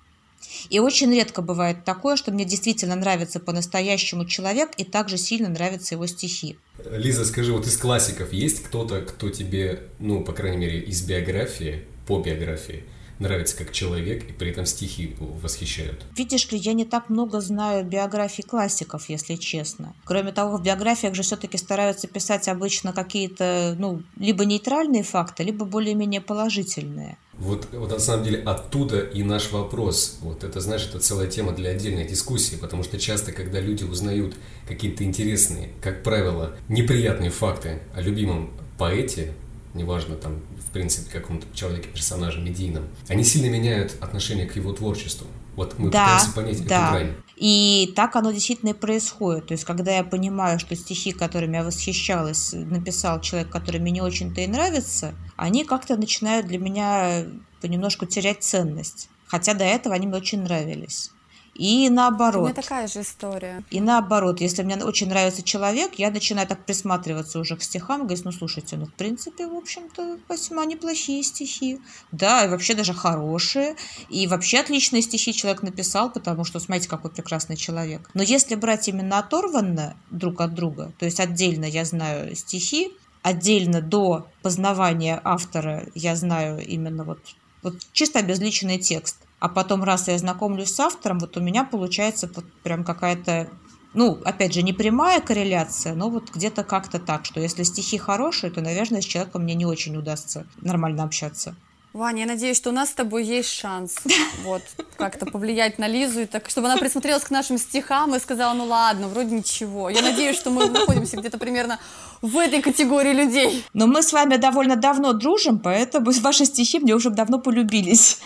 И 0.68 0.78
очень 0.78 1.10
редко 1.10 1.40
бывает 1.40 1.82
такое, 1.82 2.16
что 2.16 2.30
мне 2.30 2.44
действительно 2.44 2.94
нравится 2.96 3.40
по-настоящему 3.40 4.26
человек 4.26 4.72
и 4.76 4.84
также 4.84 5.16
сильно 5.16 5.48
нравятся 5.48 5.94
его 5.94 6.06
стихи. 6.06 6.58
Лиза, 6.84 7.24
скажи, 7.24 7.52
вот 7.52 7.66
из 7.66 7.78
классиков 7.78 8.30
есть 8.32 8.62
кто-то, 8.62 9.00
кто 9.00 9.30
тебе, 9.30 9.84
ну, 10.00 10.22
по 10.22 10.32
крайней 10.32 10.58
мере, 10.58 10.80
из 10.80 11.02
биографии, 11.02 11.84
по 12.06 12.20
биографии, 12.20 12.84
нравится 13.18 13.56
как 13.56 13.72
человек, 13.72 14.28
и 14.28 14.32
при 14.32 14.50
этом 14.50 14.66
стихи 14.66 15.16
восхищают. 15.18 16.04
Видишь 16.16 16.50
ли, 16.50 16.58
я 16.58 16.72
не 16.72 16.84
так 16.84 17.08
много 17.08 17.40
знаю 17.40 17.84
биографий 17.84 18.44
классиков, 18.44 19.08
если 19.08 19.36
честно. 19.36 19.94
Кроме 20.04 20.32
того, 20.32 20.56
в 20.56 20.62
биографиях 20.62 21.14
же 21.14 21.22
все-таки 21.22 21.58
стараются 21.58 22.08
писать 22.08 22.48
обычно 22.48 22.92
какие-то, 22.92 23.74
ну, 23.78 24.02
либо 24.18 24.44
нейтральные 24.44 25.02
факты, 25.02 25.42
либо 25.44 25.64
более-менее 25.64 26.20
положительные. 26.20 27.18
Вот, 27.38 27.68
вот 27.72 27.90
на 27.90 27.98
самом 27.98 28.24
деле 28.24 28.38
оттуда 28.38 29.00
и 29.00 29.22
наш 29.22 29.52
вопрос. 29.52 30.18
Вот 30.22 30.42
это, 30.42 30.60
знаешь, 30.60 30.86
это 30.86 31.00
целая 31.00 31.26
тема 31.26 31.52
для 31.52 31.70
отдельной 31.70 32.06
дискуссии, 32.06 32.56
потому 32.56 32.82
что 32.82 32.98
часто, 32.98 33.32
когда 33.32 33.60
люди 33.60 33.84
узнают 33.84 34.36
какие-то 34.66 35.04
интересные, 35.04 35.70
как 35.82 36.02
правило, 36.02 36.56
неприятные 36.68 37.30
факты 37.30 37.80
о 37.94 38.00
любимом 38.00 38.52
поэте, 38.78 39.34
неважно 39.76 40.16
там 40.16 40.40
принципе, 40.76 41.10
каком-то 41.10 41.46
человеке, 41.54 41.88
персонаже 41.88 42.38
медийном, 42.38 42.84
они 43.08 43.24
сильно 43.24 43.50
меняют 43.50 43.96
отношение 44.00 44.46
к 44.46 44.56
его 44.56 44.74
творчеству. 44.74 45.26
Вот 45.56 45.78
мы 45.78 45.90
да, 45.90 46.04
пытаемся 46.04 46.34
понять 46.34 46.66
да. 46.66 46.82
эту 46.82 46.92
грань. 46.92 47.14
И 47.36 47.92
так 47.96 48.14
оно 48.14 48.30
действительно 48.30 48.70
и 48.70 48.74
происходит. 48.74 49.46
То 49.46 49.52
есть, 49.52 49.64
когда 49.64 49.96
я 49.96 50.04
понимаю, 50.04 50.58
что 50.58 50.76
стихи, 50.76 51.12
которыми 51.12 51.56
я 51.56 51.64
восхищалась, 51.64 52.52
написал 52.52 53.22
человек, 53.22 53.48
который 53.48 53.80
мне 53.80 53.92
не 53.92 54.02
очень-то 54.02 54.42
и 54.42 54.46
нравится, 54.46 55.14
они 55.36 55.64
как-то 55.64 55.96
начинают 55.96 56.46
для 56.46 56.58
меня 56.58 57.24
понемножку 57.62 58.04
терять 58.04 58.42
ценность. 58.42 59.08
Хотя 59.26 59.54
до 59.54 59.64
этого 59.64 59.94
они 59.94 60.06
мне 60.06 60.16
очень 60.18 60.42
нравились. 60.42 61.10
И 61.58 61.88
наоборот. 61.88 62.42
У 62.42 62.44
меня 62.44 62.54
такая 62.54 62.86
же 62.86 63.00
история. 63.00 63.62
И 63.70 63.80
наоборот, 63.80 64.40
если 64.40 64.62
мне 64.62 64.76
очень 64.76 65.08
нравится 65.08 65.42
человек, 65.42 65.94
я 65.94 66.10
начинаю 66.10 66.46
так 66.46 66.64
присматриваться 66.64 67.38
уже 67.38 67.56
к 67.56 67.62
стихам, 67.62 68.02
говорить, 68.02 68.24
ну 68.24 68.32
слушайте, 68.32 68.76
ну 68.76 68.86
в 68.86 68.92
принципе, 68.92 69.46
в 69.46 69.54
общем-то, 69.54 70.18
весьма 70.28 70.66
неплохие 70.66 71.22
стихи. 71.22 71.80
Да, 72.12 72.44
и 72.44 72.48
вообще 72.48 72.74
даже 72.74 72.92
хорошие. 72.92 73.76
И 74.10 74.26
вообще 74.26 74.58
отличные 74.58 75.02
стихи 75.02 75.32
человек 75.32 75.62
написал, 75.62 76.10
потому 76.10 76.44
что, 76.44 76.60
смотрите, 76.60 76.88
какой 76.88 77.10
прекрасный 77.10 77.56
человек. 77.56 78.10
Но 78.12 78.22
если 78.22 78.54
брать 78.54 78.88
именно 78.88 79.18
оторванно 79.18 79.96
друг 80.10 80.40
от 80.40 80.54
друга, 80.54 80.92
то 80.98 81.06
есть 81.06 81.20
отдельно 81.20 81.64
я 81.64 81.84
знаю 81.84 82.36
стихи, 82.36 82.92
отдельно 83.22 83.80
до 83.80 84.28
познавания 84.42 85.20
автора 85.24 85.88
я 85.94 86.14
знаю 86.16 86.64
именно 86.64 87.04
вот, 87.04 87.18
вот 87.62 87.74
чисто 87.92 88.18
обезличенный 88.18 88.78
текст 88.78 89.25
а 89.38 89.48
потом 89.48 89.84
раз 89.84 90.08
я 90.08 90.18
знакомлюсь 90.18 90.74
с 90.74 90.80
автором, 90.80 91.18
вот 91.18 91.36
у 91.36 91.40
меня 91.40 91.64
получается 91.64 92.30
вот 92.34 92.44
прям 92.62 92.84
какая-то 92.84 93.48
ну, 93.94 94.20
опять 94.26 94.52
же, 94.52 94.62
не 94.62 94.74
прямая 94.74 95.22
корреляция, 95.22 95.94
но 95.94 96.10
вот 96.10 96.30
где-то 96.30 96.64
как-то 96.64 96.98
так, 96.98 97.24
что 97.24 97.40
если 97.40 97.62
стихи 97.62 97.96
хорошие, 97.96 98.50
то, 98.50 98.60
наверное, 98.60 99.00
с 99.00 99.06
человеком 99.06 99.44
мне 99.44 99.54
не 99.54 99.64
очень 99.64 99.96
удастся 99.96 100.46
нормально 100.60 101.02
общаться. 101.02 101.56
Ваня, 101.96 102.20
я 102.20 102.26
надеюсь, 102.26 102.58
что 102.58 102.68
у 102.68 102.72
нас 102.74 102.90
с 102.90 102.92
тобой 102.92 103.24
есть 103.24 103.48
шанс 103.48 103.94
вот 104.44 104.60
как-то 104.98 105.24
повлиять 105.24 105.78
на 105.78 105.88
Лизу, 105.88 106.20
и 106.20 106.26
так, 106.26 106.50
чтобы 106.50 106.66
она 106.66 106.76
присмотрелась 106.76 107.24
к 107.24 107.30
нашим 107.30 107.56
стихам 107.56 108.14
и 108.14 108.18
сказала, 108.18 108.52
ну 108.52 108.66
ладно, 108.66 109.08
вроде 109.08 109.34
ничего. 109.34 109.88
Я 109.88 110.02
надеюсь, 110.02 110.36
что 110.36 110.50
мы 110.50 110.68
находимся 110.68 111.16
где-то 111.16 111.38
примерно 111.38 111.78
в 112.20 112.36
этой 112.36 112.60
категории 112.60 113.14
людей. 113.14 113.64
Но 113.72 113.86
мы 113.86 114.02
с 114.02 114.12
вами 114.12 114.36
довольно 114.36 114.76
давно 114.76 115.14
дружим, 115.14 115.58
поэтому 115.58 116.10
ваши 116.20 116.44
стихи 116.44 116.80
мне 116.80 116.94
уже 116.94 117.08
давно 117.08 117.38
полюбились. 117.38 118.18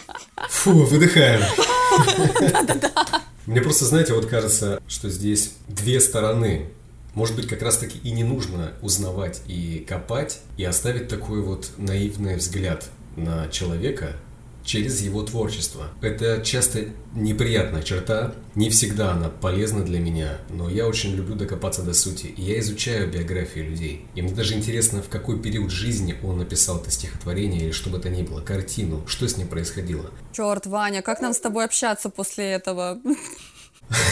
Фу, 0.48 0.72
выдыхаем. 0.72 1.40
Мне 3.46 3.60
просто, 3.60 3.84
знаете, 3.84 4.14
вот 4.14 4.26
кажется, 4.26 4.82
что 4.88 5.08
здесь 5.08 5.52
две 5.68 6.00
стороны 6.00 6.70
может 7.14 7.34
быть, 7.34 7.48
как 7.48 7.62
раз-таки 7.62 7.98
и 7.98 8.12
не 8.12 8.22
нужно 8.22 8.72
узнавать 8.82 9.42
и 9.48 9.84
копать, 9.88 10.40
и 10.56 10.64
оставить 10.64 11.08
такой 11.08 11.42
вот 11.42 11.70
наивный 11.76 12.36
взгляд 12.36 12.88
на 13.16 13.48
человека 13.48 14.16
через 14.64 15.00
его 15.00 15.22
творчество. 15.22 15.88
Это 16.00 16.42
часто 16.44 16.84
неприятная 17.14 17.82
черта, 17.82 18.34
не 18.54 18.70
всегда 18.70 19.12
она 19.12 19.28
полезна 19.28 19.84
для 19.84 19.98
меня, 19.98 20.38
но 20.50 20.68
я 20.68 20.86
очень 20.86 21.14
люблю 21.14 21.34
докопаться 21.34 21.82
до 21.82 21.94
сути, 21.94 22.26
и 22.26 22.42
я 22.42 22.58
изучаю 22.60 23.10
биографии 23.10 23.60
людей. 23.60 24.06
И 24.14 24.22
мне 24.22 24.32
даже 24.32 24.54
интересно, 24.54 25.02
в 25.02 25.08
какой 25.08 25.40
период 25.40 25.70
жизни 25.70 26.16
он 26.22 26.38
написал 26.38 26.78
это 26.78 26.90
стихотворение 26.90 27.62
или 27.62 27.72
что 27.72 27.90
бы 27.90 27.98
то 27.98 28.10
ни 28.10 28.22
было, 28.22 28.40
картину, 28.40 29.02
что 29.06 29.26
с 29.26 29.36
ним 29.36 29.48
происходило. 29.48 30.10
Черт, 30.32 30.66
Ваня, 30.66 31.02
как 31.02 31.20
нам 31.20 31.32
с 31.32 31.40
тобой 31.40 31.64
общаться 31.64 32.10
после 32.10 32.44
этого? 32.52 32.98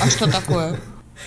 А 0.03 0.11
что 0.11 0.31
такое? 0.31 0.81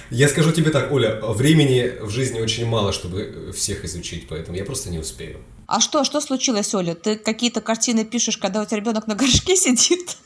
Я 0.10 0.28
скажу 0.28 0.52
тебе 0.52 0.72
так, 0.72 0.92
Оля, 0.92 1.20
времени 1.22 1.94
в 2.02 2.10
жизни 2.10 2.40
очень 2.40 2.66
мало, 2.66 2.92
чтобы 2.92 3.52
всех 3.56 3.86
изучить, 3.86 4.28
поэтому 4.28 4.58
я 4.58 4.66
просто 4.66 4.90
не 4.90 5.00
успею. 5.00 5.38
А 5.68 5.80
что, 5.80 6.04
что 6.04 6.22
случилось, 6.22 6.74
Оля? 6.76 6.96
Ты 6.96 7.16
какие-то 7.16 7.62
картины 7.62 8.04
пишешь, 8.04 8.38
когда 8.38 8.62
у 8.62 8.66
тебя 8.66 8.78
ребенок 8.78 9.08
на 9.08 9.16
горшке 9.16 9.56
сидит? 9.56 10.18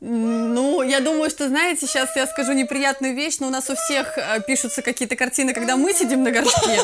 Ну, 0.00 0.82
я 0.82 1.00
думаю, 1.00 1.30
что, 1.30 1.48
знаете, 1.48 1.86
сейчас 1.86 2.16
я 2.16 2.26
скажу 2.26 2.52
неприятную 2.52 3.14
вещь, 3.14 3.36
но 3.38 3.46
у 3.46 3.50
нас 3.50 3.70
у 3.70 3.76
всех 3.76 4.18
э, 4.18 4.40
пишутся 4.44 4.82
какие-то 4.82 5.14
картины, 5.14 5.54
когда 5.54 5.76
мы 5.76 5.92
сидим 5.92 6.24
на 6.24 6.32
горшке. 6.32 6.80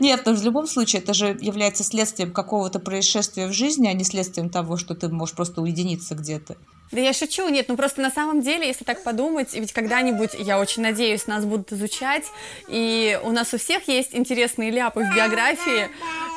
Нет, 0.00 0.20
потому 0.20 0.36
что 0.36 0.42
в 0.42 0.46
любом 0.46 0.66
случае 0.66 1.02
это 1.02 1.14
же 1.14 1.36
является 1.40 1.84
следствием 1.84 2.32
какого-то 2.32 2.78
происшествия 2.78 3.46
в 3.46 3.52
жизни, 3.52 3.88
а 3.88 3.92
не 3.92 4.04
следствием 4.04 4.50
того, 4.50 4.76
что 4.76 4.94
ты 4.94 5.08
можешь 5.08 5.34
просто 5.34 5.60
уединиться 5.60 6.14
где-то. 6.14 6.56
Да 6.92 7.00
я 7.00 7.12
шучу, 7.12 7.48
нет, 7.48 7.66
ну 7.68 7.76
просто 7.76 8.00
на 8.00 8.10
самом 8.10 8.40
деле, 8.40 8.68
если 8.68 8.84
так 8.84 9.02
подумать, 9.02 9.52
ведь 9.54 9.72
когда-нибудь, 9.72 10.30
я 10.38 10.60
очень 10.60 10.82
надеюсь, 10.82 11.26
нас 11.26 11.44
будут 11.44 11.72
изучать, 11.72 12.24
и 12.68 13.18
у 13.24 13.32
нас 13.32 13.52
у 13.52 13.58
всех 13.58 13.88
есть 13.88 14.10
интересные 14.12 14.70
ляпы 14.70 15.00
в 15.00 15.14
биографии, 15.14 15.88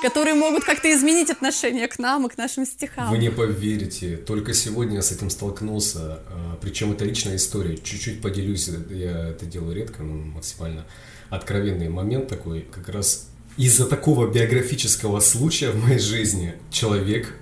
которые 0.02 0.34
могут 0.34 0.64
как-то 0.64 0.92
изменить 0.92 1.30
отношение 1.30 1.88
к 1.88 2.00
нам 2.00 2.26
и 2.26 2.30
к 2.30 2.38
нашим 2.38 2.66
стихам. 2.66 3.10
Вы 3.10 3.20
не 3.20 3.30
поверите, 3.30 4.18
только 4.18 4.54
сегодня 4.54 4.96
я 4.96 5.02
с 5.02 5.12
этим 5.12 5.30
столкнулся, 5.30 6.24
а, 6.30 6.58
причем 6.62 6.92
это 6.94 7.06
личная 7.06 7.36
история, 7.36 7.78
чуть-чуть 7.78 8.22
поделюсь, 8.22 8.68
я 8.90 9.30
это 9.30 9.46
делаю 9.46 9.76
редко, 9.76 10.02
но 10.02 10.14
максимально 10.14 10.86
откровенный 11.30 11.90
момент 11.90 12.28
такой, 12.28 12.62
как 12.62 12.90
раз 12.90 13.30
из-за 13.58 13.88
такого 13.88 14.32
биографического 14.32 15.20
случая 15.20 15.72
в 15.72 15.84
моей 15.84 16.00
жизни 16.00 16.56
человек 16.70 17.34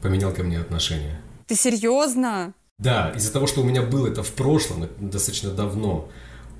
поменял 0.00 0.32
ко 0.32 0.42
мне 0.42 0.58
отношение. 0.58 1.20
Ты 1.46 1.54
серьезно? 1.54 2.54
Да, 2.78 3.12
из-за 3.16 3.32
того, 3.32 3.46
что 3.46 3.60
у 3.60 3.64
меня 3.64 3.82
было 3.82 4.06
это 4.06 4.22
в 4.22 4.32
прошлом, 4.32 4.88
достаточно 4.98 5.50
давно, 5.50 6.08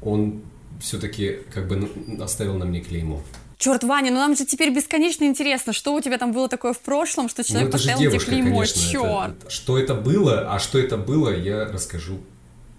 он 0.02 0.42
все-таки 0.80 1.38
как 1.52 1.68
бы 1.68 1.90
оставил 2.20 2.54
на 2.54 2.64
мне 2.64 2.80
клеймо. 2.80 3.22
Черт, 3.56 3.82
Ваня, 3.82 4.10
ну 4.12 4.18
нам 4.18 4.36
же 4.36 4.44
теперь 4.44 4.72
бесконечно 4.72 5.24
интересно, 5.24 5.72
что 5.72 5.94
у 5.94 6.00
тебя 6.00 6.16
там 6.18 6.32
было 6.32 6.48
такое 6.48 6.72
в 6.72 6.78
прошлом, 6.78 7.28
что 7.28 7.42
человек 7.42 7.68
ну, 7.68 7.72
поставил 7.72 8.10
тебе 8.10 8.20
клеймо. 8.20 8.50
Конечно, 8.50 8.82
Черт. 8.82 9.36
Это, 9.42 9.50
что 9.50 9.78
это 9.78 9.94
было, 9.94 10.52
а 10.52 10.58
что 10.60 10.78
это 10.78 10.96
было, 10.96 11.34
я 11.36 11.64
расскажу 11.64 12.20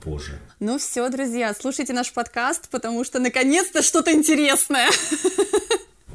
позже. 0.04 0.40
Ну 0.60 0.78
все, 0.78 1.10
друзья, 1.10 1.54
слушайте 1.54 1.94
наш 1.94 2.12
подкаст, 2.12 2.70
потому 2.70 3.04
что 3.04 3.20
наконец-то 3.20 3.82
что-то 3.82 4.12
интересное. 4.12 4.90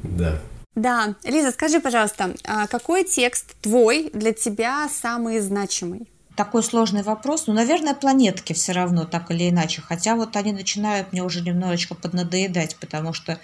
Да. 0.03 0.39
Да, 0.75 1.15
Лиза, 1.23 1.51
скажи, 1.51 1.79
пожалуйста, 1.81 2.35
а 2.43 2.67
какой 2.67 3.03
текст 3.03 3.55
твой 3.61 4.11
для 4.13 4.33
тебя 4.33 4.87
самый 4.87 5.39
значимый? 5.39 6.07
Такой 6.35 6.63
сложный 6.63 7.01
вопрос. 7.01 7.47
Ну, 7.47 7.53
наверное, 7.53 7.95
планетки 7.95 8.53
все 8.53 8.73
равно, 8.73 9.05
так 9.05 9.31
или 9.31 9.49
иначе. 9.49 9.81
Хотя 9.81 10.15
вот 10.15 10.35
они 10.35 10.51
начинают 10.51 11.11
мне 11.11 11.23
уже 11.23 11.41
немножечко 11.41 11.95
поднадоедать, 11.95 12.75
потому 12.75 13.13
что 13.13 13.39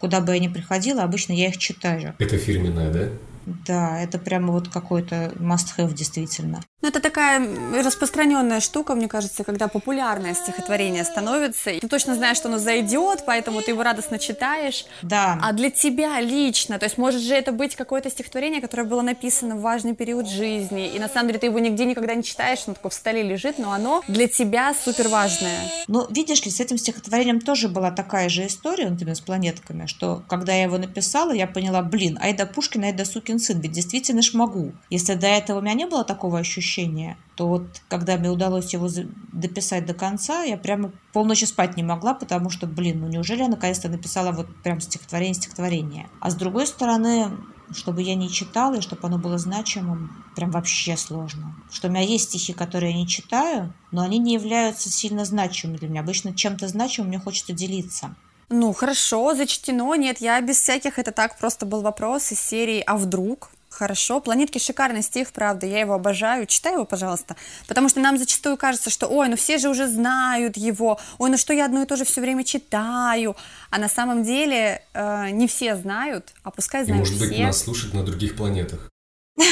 куда 0.00 0.20
бы 0.20 0.34
я 0.34 0.40
ни 0.40 0.48
приходила, 0.48 1.02
обычно 1.04 1.32
я 1.32 1.48
их 1.48 1.56
читаю. 1.56 2.14
Это 2.18 2.36
фирменная, 2.36 2.92
да? 2.92 3.08
Да, 3.46 4.00
это 4.00 4.18
прямо 4.18 4.52
вот 4.52 4.68
какой-то 4.68 5.32
must-have 5.38 5.94
действительно. 5.94 6.60
Ну, 6.80 6.88
это 6.88 7.00
такая 7.00 7.40
распространенная 7.82 8.60
штука, 8.60 8.94
мне 8.94 9.06
кажется, 9.08 9.44
когда 9.44 9.68
популярное 9.68 10.34
стихотворение 10.34 11.04
становится. 11.04 11.70
Ты 11.80 11.88
точно 11.88 12.16
знаешь, 12.16 12.36
что 12.36 12.48
оно 12.48 12.58
зайдет, 12.58 13.24
поэтому 13.24 13.62
ты 13.62 13.70
его 13.70 13.82
радостно 13.82 14.18
читаешь. 14.18 14.84
Да. 15.02 15.38
А 15.40 15.52
для 15.52 15.70
тебя 15.70 16.20
лично, 16.20 16.78
то 16.78 16.86
есть 16.86 16.98
может 16.98 17.22
же 17.22 17.34
это 17.34 17.52
быть 17.52 17.76
какое-то 17.76 18.10
стихотворение, 18.10 18.60
которое 18.60 18.84
было 18.84 19.02
написано 19.02 19.56
в 19.56 19.60
важный 19.60 19.94
период 19.94 20.28
жизни, 20.28 20.88
и 20.88 20.98
на 20.98 21.08
самом 21.08 21.28
деле 21.28 21.38
ты 21.38 21.46
его 21.46 21.58
нигде 21.60 21.84
никогда 21.84 22.14
не 22.14 22.24
читаешь, 22.24 22.64
оно 22.66 22.74
такое 22.74 22.90
в 22.90 22.94
столе 22.94 23.22
лежит, 23.22 23.58
но 23.58 23.72
оно 23.72 24.02
для 24.08 24.26
тебя 24.26 24.74
супер 24.74 25.08
важное. 25.08 25.70
Ну, 25.86 26.06
видишь 26.10 26.44
ли, 26.44 26.50
с 26.50 26.58
этим 26.58 26.78
стихотворением 26.78 27.40
тоже 27.40 27.68
была 27.68 27.92
такая 27.92 28.28
же 28.28 28.46
история, 28.46 28.88
именно 28.88 29.14
с 29.14 29.20
планетками, 29.20 29.86
что 29.86 30.22
когда 30.28 30.52
я 30.52 30.64
его 30.64 30.78
написала, 30.78 31.32
я 31.32 31.46
поняла, 31.46 31.82
блин, 31.82 32.18
айда 32.20 32.46
Пушкин, 32.46 32.84
айда 32.84 33.04
сукин 33.04 33.31
сын, 33.38 33.60
ведь 33.60 33.72
действительно 33.72 34.22
ж 34.22 34.34
могу. 34.34 34.72
Если 34.90 35.14
до 35.14 35.26
этого 35.26 35.58
у 35.58 35.62
меня 35.62 35.74
не 35.74 35.86
было 35.86 36.04
такого 36.04 36.38
ощущения, 36.38 37.16
то 37.34 37.48
вот 37.48 37.82
когда 37.88 38.16
мне 38.16 38.30
удалось 38.30 38.72
его 38.72 38.88
дописать 39.32 39.86
до 39.86 39.94
конца, 39.94 40.42
я 40.42 40.56
прямо 40.56 40.92
полночи 41.12 41.44
спать 41.44 41.76
не 41.76 41.82
могла, 41.82 42.14
потому 42.14 42.50
что, 42.50 42.66
блин, 42.66 43.00
ну 43.00 43.08
неужели 43.08 43.42
я 43.42 43.48
наконец-то 43.48 43.88
написала 43.88 44.32
вот 44.32 44.46
прям 44.62 44.80
стихотворение 44.80 45.34
стихотворение. 45.34 46.08
А 46.20 46.30
с 46.30 46.34
другой 46.34 46.66
стороны, 46.66 47.30
чтобы 47.74 48.02
я 48.02 48.14
не 48.14 48.30
читала, 48.30 48.76
и 48.76 48.80
чтобы 48.80 49.06
оно 49.06 49.18
было 49.18 49.38
значимым, 49.38 50.24
прям 50.36 50.50
вообще 50.50 50.96
сложно. 50.96 51.54
Что 51.70 51.88
у 51.88 51.90
меня 51.90 52.02
есть 52.02 52.28
стихи, 52.28 52.52
которые 52.52 52.92
я 52.92 52.98
не 52.98 53.08
читаю, 53.08 53.72
но 53.90 54.02
они 54.02 54.18
не 54.18 54.34
являются 54.34 54.90
сильно 54.90 55.24
значимыми 55.24 55.78
для 55.78 55.88
меня. 55.88 56.00
Обычно 56.00 56.34
чем-то 56.34 56.68
значимым 56.68 57.08
мне 57.08 57.18
хочется 57.18 57.52
делиться. 57.52 58.14
Ну, 58.52 58.72
хорошо, 58.74 59.34
зачтено. 59.34 59.94
Нет, 59.94 60.20
я 60.20 60.40
без 60.42 60.58
всяких, 60.58 60.98
это 60.98 61.10
так 61.10 61.38
просто 61.38 61.64
был 61.64 61.80
вопрос 61.80 62.32
из 62.32 62.40
серии 62.40 62.82
«А 62.86 62.96
вдруг?». 62.96 63.50
Хорошо. 63.70 64.20
«Планетки»— 64.20 64.58
шикарный 64.58 65.02
стих, 65.02 65.32
правда, 65.32 65.66
я 65.66 65.80
его 65.80 65.94
обожаю. 65.94 66.44
Читай 66.44 66.74
его, 66.74 66.84
пожалуйста. 66.84 67.36
Потому 67.66 67.88
что 67.88 68.00
нам 68.00 68.18
зачастую 68.18 68.58
кажется, 68.58 68.90
что, 68.90 69.06
ой, 69.06 69.30
ну 69.30 69.36
все 69.36 69.56
же 69.56 69.70
уже 69.70 69.88
знают 69.88 70.58
его, 70.58 71.00
ой, 71.16 71.30
ну 71.30 71.38
что 71.38 71.54
я 71.54 71.64
одно 71.64 71.82
и 71.82 71.86
то 71.86 71.96
же 71.96 72.04
все 72.04 72.20
время 72.20 72.44
читаю. 72.44 73.34
А 73.70 73.78
на 73.78 73.88
самом 73.88 74.24
деле 74.24 74.82
э, 74.92 75.30
не 75.30 75.48
все 75.48 75.74
знают, 75.74 76.34
а 76.42 76.50
пускай 76.50 76.84
знают 76.84 77.08
и, 77.08 77.10
может 77.10 77.18
быть, 77.18 77.38
нас 77.38 77.62
слушать 77.62 77.94
на 77.94 78.04
других 78.04 78.36
планетах. 78.36 78.90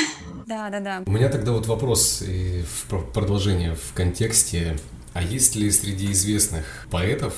Да, 0.47 0.69
да, 0.69 0.81
да. 0.81 1.03
У 1.07 1.13
меня 1.13 1.29
тогда 1.29 1.53
вот 1.53 1.67
вопрос 1.67 2.23
в 2.23 3.13
продолжение 3.13 3.77
в 3.77 3.95
контексте. 3.95 4.77
А 5.15 5.23
есть 5.23 5.55
ли 5.55 5.71
среди 5.71 6.11
известных 6.11 6.89
поэтов 6.91 7.35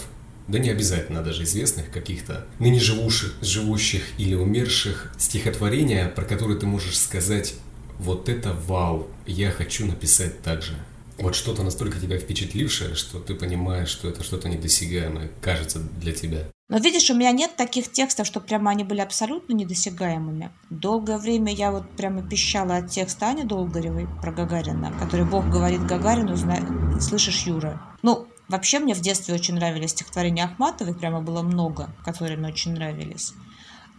да 0.48 0.58
не 0.58 0.70
обязательно 0.70 1.22
даже 1.22 1.44
известных 1.44 1.90
каких-то, 1.90 2.46
ныне 2.58 2.80
живущих, 2.80 3.34
живущих 3.40 4.02
или 4.18 4.34
умерших, 4.34 5.12
стихотворения, 5.18 6.08
про 6.08 6.24
которые 6.24 6.58
ты 6.58 6.66
можешь 6.66 6.98
сказать 6.98 7.54
«вот 7.98 8.28
это 8.28 8.52
вау, 8.52 9.08
я 9.26 9.50
хочу 9.50 9.86
написать 9.86 10.42
так 10.42 10.62
же». 10.62 10.74
Вот 11.18 11.36
что-то 11.36 11.62
настолько 11.62 12.00
тебя 12.00 12.18
впечатлившее, 12.18 12.94
что 12.94 13.20
ты 13.20 13.34
понимаешь, 13.34 13.88
что 13.88 14.08
это 14.08 14.24
что-то 14.24 14.48
недосягаемое, 14.48 15.30
кажется 15.40 15.78
для 15.78 16.12
тебя. 16.12 16.48
Но 16.68 16.78
видишь, 16.78 17.10
у 17.10 17.14
меня 17.14 17.32
нет 17.32 17.54
таких 17.56 17.92
текстов, 17.92 18.26
что 18.26 18.40
прямо 18.40 18.70
они 18.70 18.82
были 18.82 19.00
абсолютно 19.00 19.52
недосягаемыми. 19.52 20.50
Долгое 20.70 21.18
время 21.18 21.52
я 21.52 21.70
вот 21.70 21.88
прямо 21.90 22.22
пищала 22.22 22.76
от 22.76 22.90
текста 22.90 23.28
Ани 23.28 23.44
Долгоревой 23.44 24.08
про 24.22 24.32
Гагарина, 24.32 24.90
который 24.98 25.26
«Бог 25.26 25.48
говорит 25.50 25.84
Гагарину, 25.84 26.34
зна... 26.34 26.58
слышишь, 26.98 27.42
Юра». 27.42 27.80
Ну, 28.00 28.26
Вообще 28.48 28.78
мне 28.78 28.94
в 28.94 29.00
детстве 29.00 29.34
очень 29.34 29.54
нравились 29.54 29.90
стихотворения 29.90 30.44
Ахматовой, 30.44 30.94
прямо 30.94 31.20
было 31.20 31.42
много, 31.42 31.90
которые 32.04 32.36
мне 32.36 32.48
очень 32.48 32.72
нравились. 32.72 33.32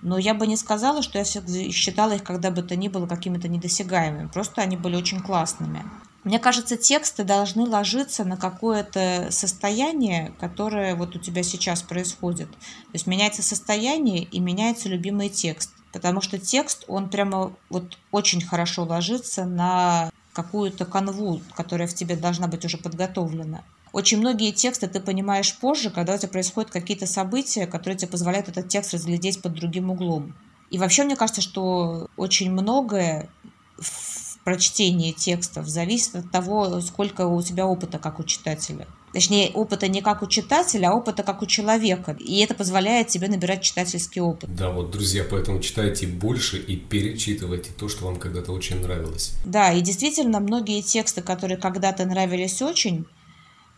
Но 0.02 0.18
я 0.18 0.34
бы 0.34 0.48
не 0.48 0.58
сказала, 0.58 1.02
что 1.02 1.18
я 1.18 1.24
считала 1.24 2.12
их 2.12 2.24
когда 2.24 2.52
бы 2.52 2.62
то 2.62 2.76
ни 2.76 2.90
было 2.90 3.08
какими-то 3.08 3.48
недосягаемыми. 3.48 4.28
Просто 4.28 4.62
они 4.62 4.76
были 4.76 4.98
очень 4.98 5.22
классными. 5.22 5.84
Мне 6.26 6.40
кажется, 6.40 6.78
тексты 6.78 7.24
должны 7.24 7.68
ложиться 7.68 8.24
на 8.24 8.38
какое-то 8.38 9.28
состояние, 9.30 10.34
которое 10.40 10.96
вот 10.96 11.16
у 11.16 11.20
тебя 11.20 11.44
сейчас 11.44 11.82
происходит. 11.82 12.50
То 12.52 12.94
есть 12.94 13.08
меняется 13.08 13.42
состояние 13.42 14.24
и 14.24 14.40
меняется 14.40 14.88
любимый 14.88 15.30
текст. 15.30 15.72
Потому 15.92 16.22
что 16.22 16.38
текст, 16.38 16.86
он 16.88 17.10
прямо 17.10 17.54
вот 17.70 17.98
очень 18.12 18.42
хорошо 18.42 18.84
ложится 18.84 19.46
на 19.46 20.12
какую-то 20.34 20.86
канву, 20.86 21.42
которая 21.56 21.88
в 21.88 21.94
тебе 21.94 22.16
должна 22.16 22.48
быть 22.48 22.66
уже 22.66 22.78
подготовлена. 22.78 23.64
Очень 23.94 24.18
многие 24.18 24.52
тексты 24.52 24.88
ты 24.88 25.00
понимаешь 25.00 25.56
позже, 25.56 25.92
когда 25.92 26.16
у 26.16 26.18
тебя 26.18 26.28
происходят 26.28 26.72
какие-то 26.72 27.06
события, 27.06 27.68
которые 27.68 27.96
тебе 27.96 28.10
позволяют 28.10 28.50
этот 28.50 28.68
текст 28.68 28.94
разглядеть 28.94 29.42
под 29.42 29.54
другим 29.54 29.92
углом. 29.92 30.36
И 30.72 30.80
вообще 30.80 31.04
мне 31.04 31.16
кажется, 31.16 31.42
что 31.42 32.10
очень 32.18 32.52
многое 32.52 33.30
в 33.78 34.40
прочтении 34.44 35.12
текстов 35.12 35.68
зависит 35.68 36.16
от 36.16 36.32
того, 36.32 36.82
сколько 36.82 37.28
у 37.28 37.42
тебя 37.44 37.68
опыта 37.68 38.00
как 38.00 38.20
у 38.20 38.24
читателя. 38.24 38.88
Точнее, 39.14 39.52
опыта 39.52 39.88
не 39.88 40.02
как 40.02 40.24
у 40.24 40.28
читателя, 40.28 40.90
а 40.90 40.96
опыта 40.96 41.22
как 41.22 41.44
у 41.44 41.46
человека. 41.46 42.18
И 42.20 42.40
это 42.40 42.56
позволяет 42.56 43.10
тебе 43.10 43.28
набирать 43.28 43.62
читательский 43.62 44.22
опыт. 44.22 44.54
Да, 44.56 44.72
вот, 44.72 44.90
друзья, 44.90 45.24
поэтому 45.30 45.60
читайте 45.60 46.08
больше 46.08 46.58
и 46.58 46.76
перечитывайте 46.76 47.70
то, 47.78 47.88
что 47.88 48.06
вам 48.06 48.16
когда-то 48.16 48.52
очень 48.54 48.82
нравилось. 48.82 49.36
Да, 49.46 49.72
и 49.72 49.82
действительно, 49.82 50.40
многие 50.40 50.82
тексты, 50.82 51.22
которые 51.22 51.58
когда-то 51.58 52.06
нравились 52.06 52.60
очень, 52.64 53.06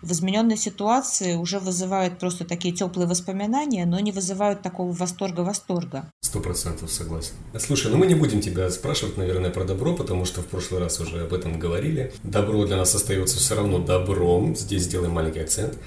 в 0.01 0.11
измененной 0.11 0.57
ситуации 0.57 1.35
уже 1.35 1.59
вызывают 1.59 2.19
просто 2.19 2.45
такие 2.45 2.73
теплые 2.73 3.07
воспоминания, 3.07 3.85
но 3.85 3.99
не 3.99 4.11
вызывают 4.11 4.61
такого 4.61 4.91
восторга-восторга. 4.91 6.11
Сто 6.21 6.39
процентов 6.39 6.91
согласен. 6.91 7.33
Слушай, 7.57 7.91
ну 7.91 7.97
мы 7.97 8.05
не 8.05 8.15
будем 8.15 8.41
тебя 8.41 8.69
спрашивать, 8.69 9.17
наверное, 9.17 9.49
про 9.49 9.63
добро, 9.63 9.95
потому 9.95 10.25
что 10.25 10.41
в 10.41 10.45
прошлый 10.47 10.81
раз 10.81 10.99
уже 10.99 11.23
об 11.23 11.33
этом 11.33 11.59
говорили. 11.59 12.13
Добро 12.23 12.65
для 12.65 12.77
нас 12.77 12.93
остается 12.93 13.37
все 13.37 13.55
равно 13.55 13.79
добром, 13.79 14.55
здесь 14.55 14.83
сделаем 14.83 15.13
маленький 15.13 15.39
акцент. 15.39 15.77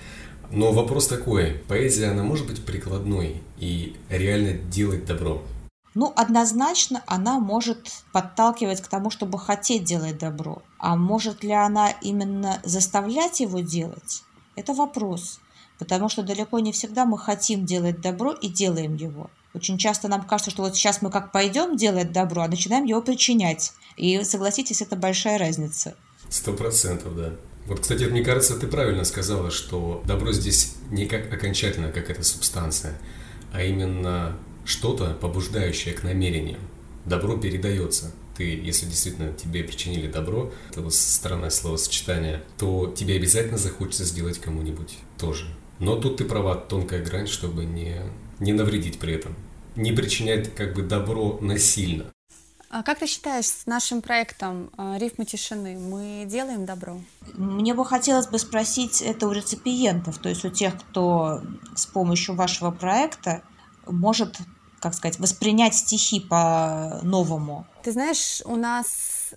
Но 0.50 0.72
вопрос 0.72 1.06
такой, 1.08 1.60
поэзия, 1.68 2.06
она 2.06 2.22
может 2.22 2.46
быть 2.46 2.64
прикладной 2.64 3.42
и 3.58 3.96
реально 4.08 4.54
делать 4.54 5.04
добро? 5.04 5.42
Ну, 5.98 6.12
однозначно 6.14 7.02
она 7.08 7.40
может 7.40 8.04
подталкивать 8.12 8.80
к 8.80 8.86
тому, 8.86 9.10
чтобы 9.10 9.36
хотеть 9.36 9.82
делать 9.82 10.16
добро. 10.16 10.62
А 10.78 10.94
может 10.94 11.42
ли 11.42 11.50
она 11.50 11.90
именно 11.90 12.60
заставлять 12.62 13.40
его 13.40 13.58
делать? 13.58 14.22
Это 14.54 14.74
вопрос. 14.74 15.40
Потому 15.76 16.08
что 16.08 16.22
далеко 16.22 16.60
не 16.60 16.70
всегда 16.70 17.04
мы 17.04 17.18
хотим 17.18 17.66
делать 17.66 18.00
добро 18.00 18.30
и 18.30 18.46
делаем 18.46 18.94
его. 18.94 19.28
Очень 19.54 19.76
часто 19.76 20.06
нам 20.06 20.22
кажется, 20.22 20.52
что 20.52 20.62
вот 20.62 20.76
сейчас 20.76 21.02
мы 21.02 21.10
как 21.10 21.32
пойдем 21.32 21.76
делать 21.76 22.12
добро, 22.12 22.42
а 22.42 22.48
начинаем 22.48 22.84
его 22.84 23.02
причинять. 23.02 23.72
И 23.96 24.22
согласитесь, 24.22 24.80
это 24.80 24.94
большая 24.94 25.36
разница. 25.36 25.96
Сто 26.30 26.52
процентов, 26.52 27.16
да. 27.16 27.32
Вот, 27.66 27.80
кстати, 27.80 28.04
мне 28.04 28.22
кажется, 28.22 28.56
ты 28.56 28.68
правильно 28.68 29.02
сказала, 29.02 29.50
что 29.50 30.00
добро 30.06 30.30
здесь 30.30 30.76
не 30.90 31.06
как 31.06 31.32
окончательно, 31.32 31.90
как 31.90 32.08
эта 32.08 32.22
субстанция, 32.22 32.96
а 33.52 33.64
именно 33.64 34.38
что-то, 34.68 35.14
побуждающее 35.14 35.94
к 35.94 36.02
намерениям. 36.02 36.60
Добро 37.06 37.38
передается. 37.38 38.12
Ты, 38.36 38.44
если 38.44 38.86
действительно 38.86 39.32
тебе 39.32 39.64
причинили 39.64 40.06
добро, 40.06 40.52
это 40.70 40.82
вот 40.82 40.94
сторона 40.94 41.50
словосочетания, 41.50 42.42
то 42.58 42.92
тебе 42.96 43.16
обязательно 43.16 43.58
захочется 43.58 44.04
сделать 44.04 44.38
кому-нибудь 44.38 44.98
тоже. 45.18 45.46
Но 45.78 45.96
тут 45.96 46.18
ты 46.18 46.24
права, 46.24 46.54
тонкая 46.54 47.02
грань, 47.02 47.26
чтобы 47.26 47.64
не, 47.64 48.02
не 48.40 48.52
навредить 48.52 48.98
при 48.98 49.14
этом. 49.14 49.34
Не 49.74 49.92
причинять 49.92 50.54
как 50.54 50.74
бы 50.74 50.82
добро 50.82 51.38
насильно. 51.40 52.12
А 52.70 52.82
как 52.82 52.98
ты 52.98 53.06
считаешь, 53.06 53.46
с 53.46 53.64
нашим 53.64 54.02
проектом 54.02 54.70
а, 54.76 54.98
«Рифмы 54.98 55.24
тишины» 55.24 55.78
мы 55.78 56.26
делаем 56.26 56.66
добро? 56.66 57.00
Мне 57.32 57.72
бы 57.72 57.86
хотелось 57.86 58.26
бы 58.26 58.38
спросить 58.38 59.00
это 59.00 59.26
у 59.26 59.32
реципиентов, 59.32 60.18
то 60.18 60.28
есть 60.28 60.44
у 60.44 60.50
тех, 60.50 60.78
кто 60.78 61.40
с 61.74 61.86
помощью 61.86 62.34
вашего 62.34 62.70
проекта 62.70 63.42
может 63.86 64.36
как 64.80 64.94
сказать, 64.94 65.18
воспринять 65.18 65.74
стихи 65.74 66.20
по-новому. 66.20 67.66
Ты 67.82 67.92
знаешь, 67.92 68.42
у 68.44 68.56
нас 68.56 68.86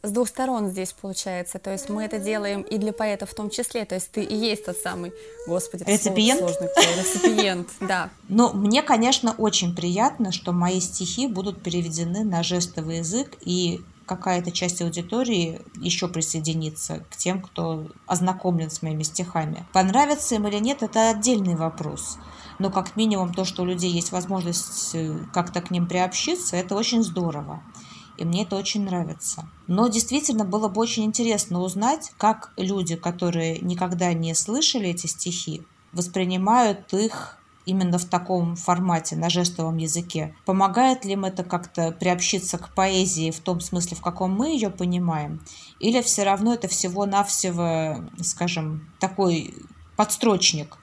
с 0.04 0.12
двух 0.12 0.27
сторон 0.27 0.69
здесь 0.69 0.93
получается. 0.93 1.60
То 1.60 1.71
есть 1.71 1.89
мы 1.89 2.04
это 2.04 2.19
делаем 2.19 2.62
и 2.62 2.77
для 2.77 2.93
поэтов 2.93 3.32
в 3.32 3.36
том 3.36 3.49
числе. 3.49 3.86
То 3.86 3.95
есть 3.95 4.12
ты 4.12 4.23
и 4.23 4.36
есть 4.36 4.65
тот 4.65 4.77
самый, 4.77 5.13
господи, 5.47 5.84
реципиент. 5.86 6.39
Сложный, 6.39 6.67
реципиент, 6.97 7.69
да. 7.80 8.10
Но 8.27 8.51
мне, 8.54 8.82
конечно, 8.84 9.34
очень 9.38 9.75
приятно, 9.75 10.32
что 10.32 10.51
мои 10.51 10.80
стихи 10.80 11.27
будут 11.27 11.62
переведены 11.62 12.23
на 12.23 12.43
жестовый 12.43 12.97
язык 12.97 13.38
и 13.41 13.82
какая-то 14.06 14.51
часть 14.51 14.82
аудитории 14.82 15.62
еще 15.75 16.10
присоединится 16.10 17.06
к 17.10 17.15
тем, 17.15 17.41
кто 17.41 17.88
ознакомлен 18.08 18.69
с 18.69 18.82
моими 18.82 19.04
стихами. 19.04 19.65
Понравится 19.71 20.36
им 20.36 20.47
или 20.47 20.58
нет, 20.58 20.84
это 20.84 21.12
отдельный 21.12 21.56
вопрос 21.56 22.17
но 22.62 22.69
как 22.69 22.95
минимум 22.95 23.34
то, 23.34 23.43
что 23.43 23.63
у 23.63 23.65
людей 23.65 23.91
есть 23.91 24.12
возможность 24.12 24.91
э, 24.93 25.17
как-то 25.34 25.62
к 25.62 25.71
ним 25.71 25.88
приобщиться, 25.88 26.56
это 26.56 26.76
очень 26.76 27.04
здорово. 27.04 27.63
И 28.17 28.24
мне 28.24 28.43
это 28.43 28.56
очень 28.56 28.86
нравится. 28.86 29.50
Но 29.65 29.88
действительно 29.88 30.45
было 30.45 30.69
бы 30.69 30.80
очень 30.80 31.06
интересно 31.06 31.60
узнать, 31.60 32.12
как 32.17 32.54
люди, 32.58 32.95
которые 32.95 33.58
никогда 33.60 34.13
не 34.13 34.36
слышали 34.36 34.89
эти 34.89 35.08
стихи, 35.08 35.63
воспринимают 35.91 36.93
их 36.93 37.39
именно 37.65 37.97
в 37.97 38.06
таком 38.06 38.56
формате, 38.56 39.15
на 39.15 39.32
жестовом 39.32 39.78
языке. 39.78 40.36
Помогает 40.45 41.04
ли 41.04 41.13
им 41.13 41.26
это 41.26 41.43
как-то 41.43 41.91
приобщиться 41.91 42.60
к 42.60 42.76
поэзии 42.76 43.32
в 43.32 43.39
том 43.39 43.60
смысле, 43.60 43.97
в 43.97 44.02
каком 44.02 44.36
мы 44.36 44.50
ее 44.50 44.69
понимаем? 44.69 45.41
Или 45.80 46.02
все 46.02 46.24
равно 46.24 46.54
это 46.54 46.67
всего-навсего, 46.67 48.04
скажем, 48.21 48.88
такой 49.00 49.56
подстрочник, 49.95 50.78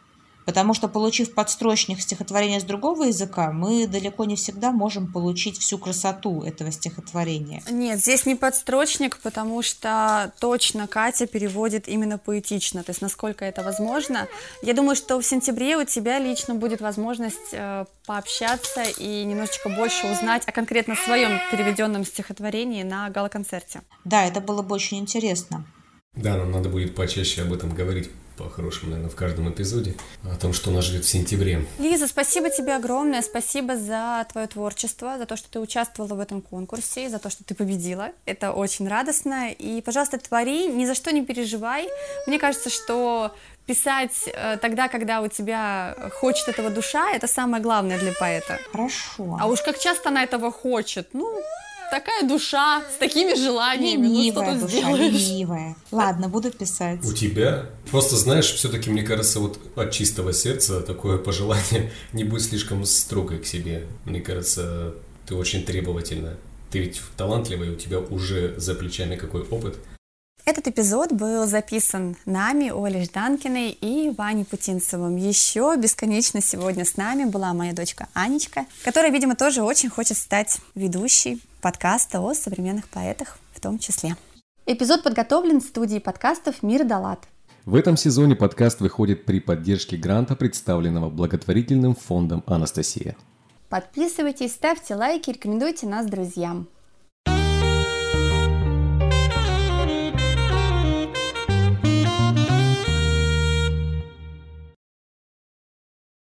Потому 0.48 0.72
что, 0.72 0.88
получив 0.88 1.34
подстрочник 1.34 2.00
стихотворения 2.00 2.58
с 2.58 2.64
другого 2.64 3.02
языка, 3.02 3.52
мы 3.52 3.86
далеко 3.86 4.24
не 4.24 4.34
всегда 4.34 4.72
можем 4.72 5.12
получить 5.12 5.58
всю 5.58 5.76
красоту 5.76 6.42
этого 6.42 6.72
стихотворения. 6.72 7.62
Нет, 7.70 8.00
здесь 8.00 8.24
не 8.24 8.34
подстрочник, 8.34 9.18
потому 9.18 9.60
что 9.60 10.32
точно 10.40 10.86
Катя 10.86 11.26
переводит 11.26 11.86
именно 11.86 12.16
поэтично, 12.16 12.82
то 12.82 12.92
есть 12.92 13.02
насколько 13.02 13.44
это 13.44 13.62
возможно. 13.62 14.26
Я 14.62 14.72
думаю, 14.72 14.96
что 14.96 15.20
в 15.20 15.22
сентябре 15.26 15.76
у 15.76 15.84
тебя 15.84 16.18
лично 16.18 16.54
будет 16.54 16.80
возможность 16.80 17.52
э, 17.52 17.84
пообщаться 18.06 18.84
и 18.84 19.24
немножечко 19.24 19.68
больше 19.68 20.06
узнать 20.06 20.44
о 20.46 20.52
конкретно 20.52 20.94
своем 20.94 21.40
переведенном 21.50 22.06
стихотворении 22.06 22.84
на 22.84 23.10
гала-концерте. 23.10 23.82
Да, 24.06 24.24
это 24.24 24.40
было 24.40 24.62
бы 24.62 24.76
очень 24.76 24.96
интересно. 24.96 25.66
Да, 26.14 26.38
нам 26.38 26.52
надо 26.52 26.70
будет 26.70 26.94
почаще 26.94 27.42
об 27.42 27.52
этом 27.52 27.74
говорить 27.74 28.08
по-хорошему, 28.38 28.90
наверное, 28.92 29.10
в 29.10 29.16
каждом 29.16 29.50
эпизоде 29.50 29.94
о 30.24 30.36
том, 30.36 30.52
что 30.52 30.70
нас 30.70 30.84
ждет 30.84 31.04
в 31.04 31.08
сентябре. 31.08 31.66
Лиза, 31.78 32.06
спасибо 32.06 32.50
тебе 32.50 32.76
огромное, 32.76 33.22
спасибо 33.22 33.76
за 33.76 34.26
твое 34.30 34.46
творчество, 34.46 35.18
за 35.18 35.26
то, 35.26 35.36
что 35.36 35.50
ты 35.50 35.60
участвовала 35.60 36.14
в 36.14 36.20
этом 36.20 36.40
конкурсе, 36.40 37.08
за 37.08 37.18
то, 37.18 37.30
что 37.30 37.44
ты 37.44 37.54
победила. 37.54 38.12
Это 38.24 38.52
очень 38.52 38.88
радостно. 38.88 39.50
И, 39.50 39.82
пожалуйста, 39.82 40.18
твори, 40.18 40.68
ни 40.68 40.86
за 40.86 40.94
что 40.94 41.12
не 41.12 41.24
переживай. 41.24 41.88
Мне 42.26 42.38
кажется, 42.38 42.70
что 42.70 43.34
писать 43.66 44.24
э, 44.26 44.56
тогда, 44.56 44.88
когда 44.88 45.20
у 45.20 45.28
тебя 45.28 45.94
хочет 46.14 46.48
этого 46.48 46.70
душа, 46.70 47.10
это 47.12 47.26
самое 47.26 47.62
главное 47.62 47.98
для 47.98 48.12
поэта. 48.12 48.58
Хорошо. 48.72 49.36
А 49.40 49.46
уж 49.46 49.60
как 49.60 49.78
часто 49.78 50.08
она 50.08 50.22
этого 50.22 50.50
хочет, 50.50 51.08
ну, 51.12 51.42
такая 51.90 52.26
душа 52.26 52.82
с 52.94 52.98
такими 52.98 53.34
желаниями. 53.34 54.06
Ленивая 54.06 54.54
ну, 54.54 54.68
что 54.68 54.76
душа, 54.76 54.92
ленивая. 54.92 55.76
Ладно, 55.90 56.28
буду 56.28 56.50
писать. 56.50 57.04
У 57.04 57.12
тебя? 57.12 57.66
Просто 57.90 58.16
знаешь, 58.16 58.52
все-таки, 58.52 58.90
мне 58.90 59.02
кажется, 59.02 59.40
вот 59.40 59.58
от 59.76 59.90
чистого 59.92 60.32
сердца 60.32 60.80
такое 60.80 61.18
пожелание 61.18 61.92
не 62.12 62.24
будь 62.24 62.42
слишком 62.42 62.84
строгой 62.84 63.38
к 63.38 63.46
себе. 63.46 63.86
Мне 64.04 64.20
кажется, 64.20 64.94
ты 65.26 65.34
очень 65.34 65.64
требовательна. 65.64 66.36
Ты 66.70 66.80
ведь 66.80 67.00
талантливая, 67.16 67.72
у 67.72 67.76
тебя 67.76 67.98
уже 67.98 68.54
за 68.58 68.74
плечами 68.74 69.16
какой 69.16 69.42
опыт. 69.42 69.76
Этот 70.44 70.66
эпизод 70.66 71.12
был 71.12 71.46
записан 71.46 72.16
нами, 72.24 72.72
Олей 72.74 73.04
Жданкиной 73.04 73.70
и 73.70 74.10
Ваней 74.16 74.46
Путинцевым. 74.46 75.16
Еще 75.16 75.74
бесконечно 75.76 76.40
сегодня 76.40 76.86
с 76.86 76.96
нами 76.96 77.24
была 77.24 77.52
моя 77.52 77.74
дочка 77.74 78.08
Анечка, 78.14 78.64
которая, 78.82 79.12
видимо, 79.12 79.36
тоже 79.36 79.62
очень 79.62 79.90
хочет 79.90 80.16
стать 80.16 80.58
ведущей 80.74 81.42
подкаста 81.60 82.20
о 82.20 82.34
современных 82.34 82.88
поэтах 82.88 83.38
в 83.52 83.60
том 83.60 83.78
числе. 83.78 84.16
Эпизод 84.66 85.02
подготовлен 85.02 85.60
в 85.60 85.64
студии 85.64 85.98
подкастов 85.98 86.62
«Мир 86.62 86.84
Далат». 86.84 87.26
В 87.64 87.74
этом 87.74 87.96
сезоне 87.96 88.36
подкаст 88.36 88.80
выходит 88.80 89.24
при 89.24 89.40
поддержке 89.40 89.96
гранта, 89.96 90.36
представленного 90.36 91.10
благотворительным 91.10 91.94
фондом 91.94 92.42
«Анастасия». 92.46 93.16
Подписывайтесь, 93.68 94.52
ставьте 94.52 94.94
лайки, 94.94 95.30
рекомендуйте 95.30 95.86
нас 95.86 96.06
друзьям. 96.06 96.68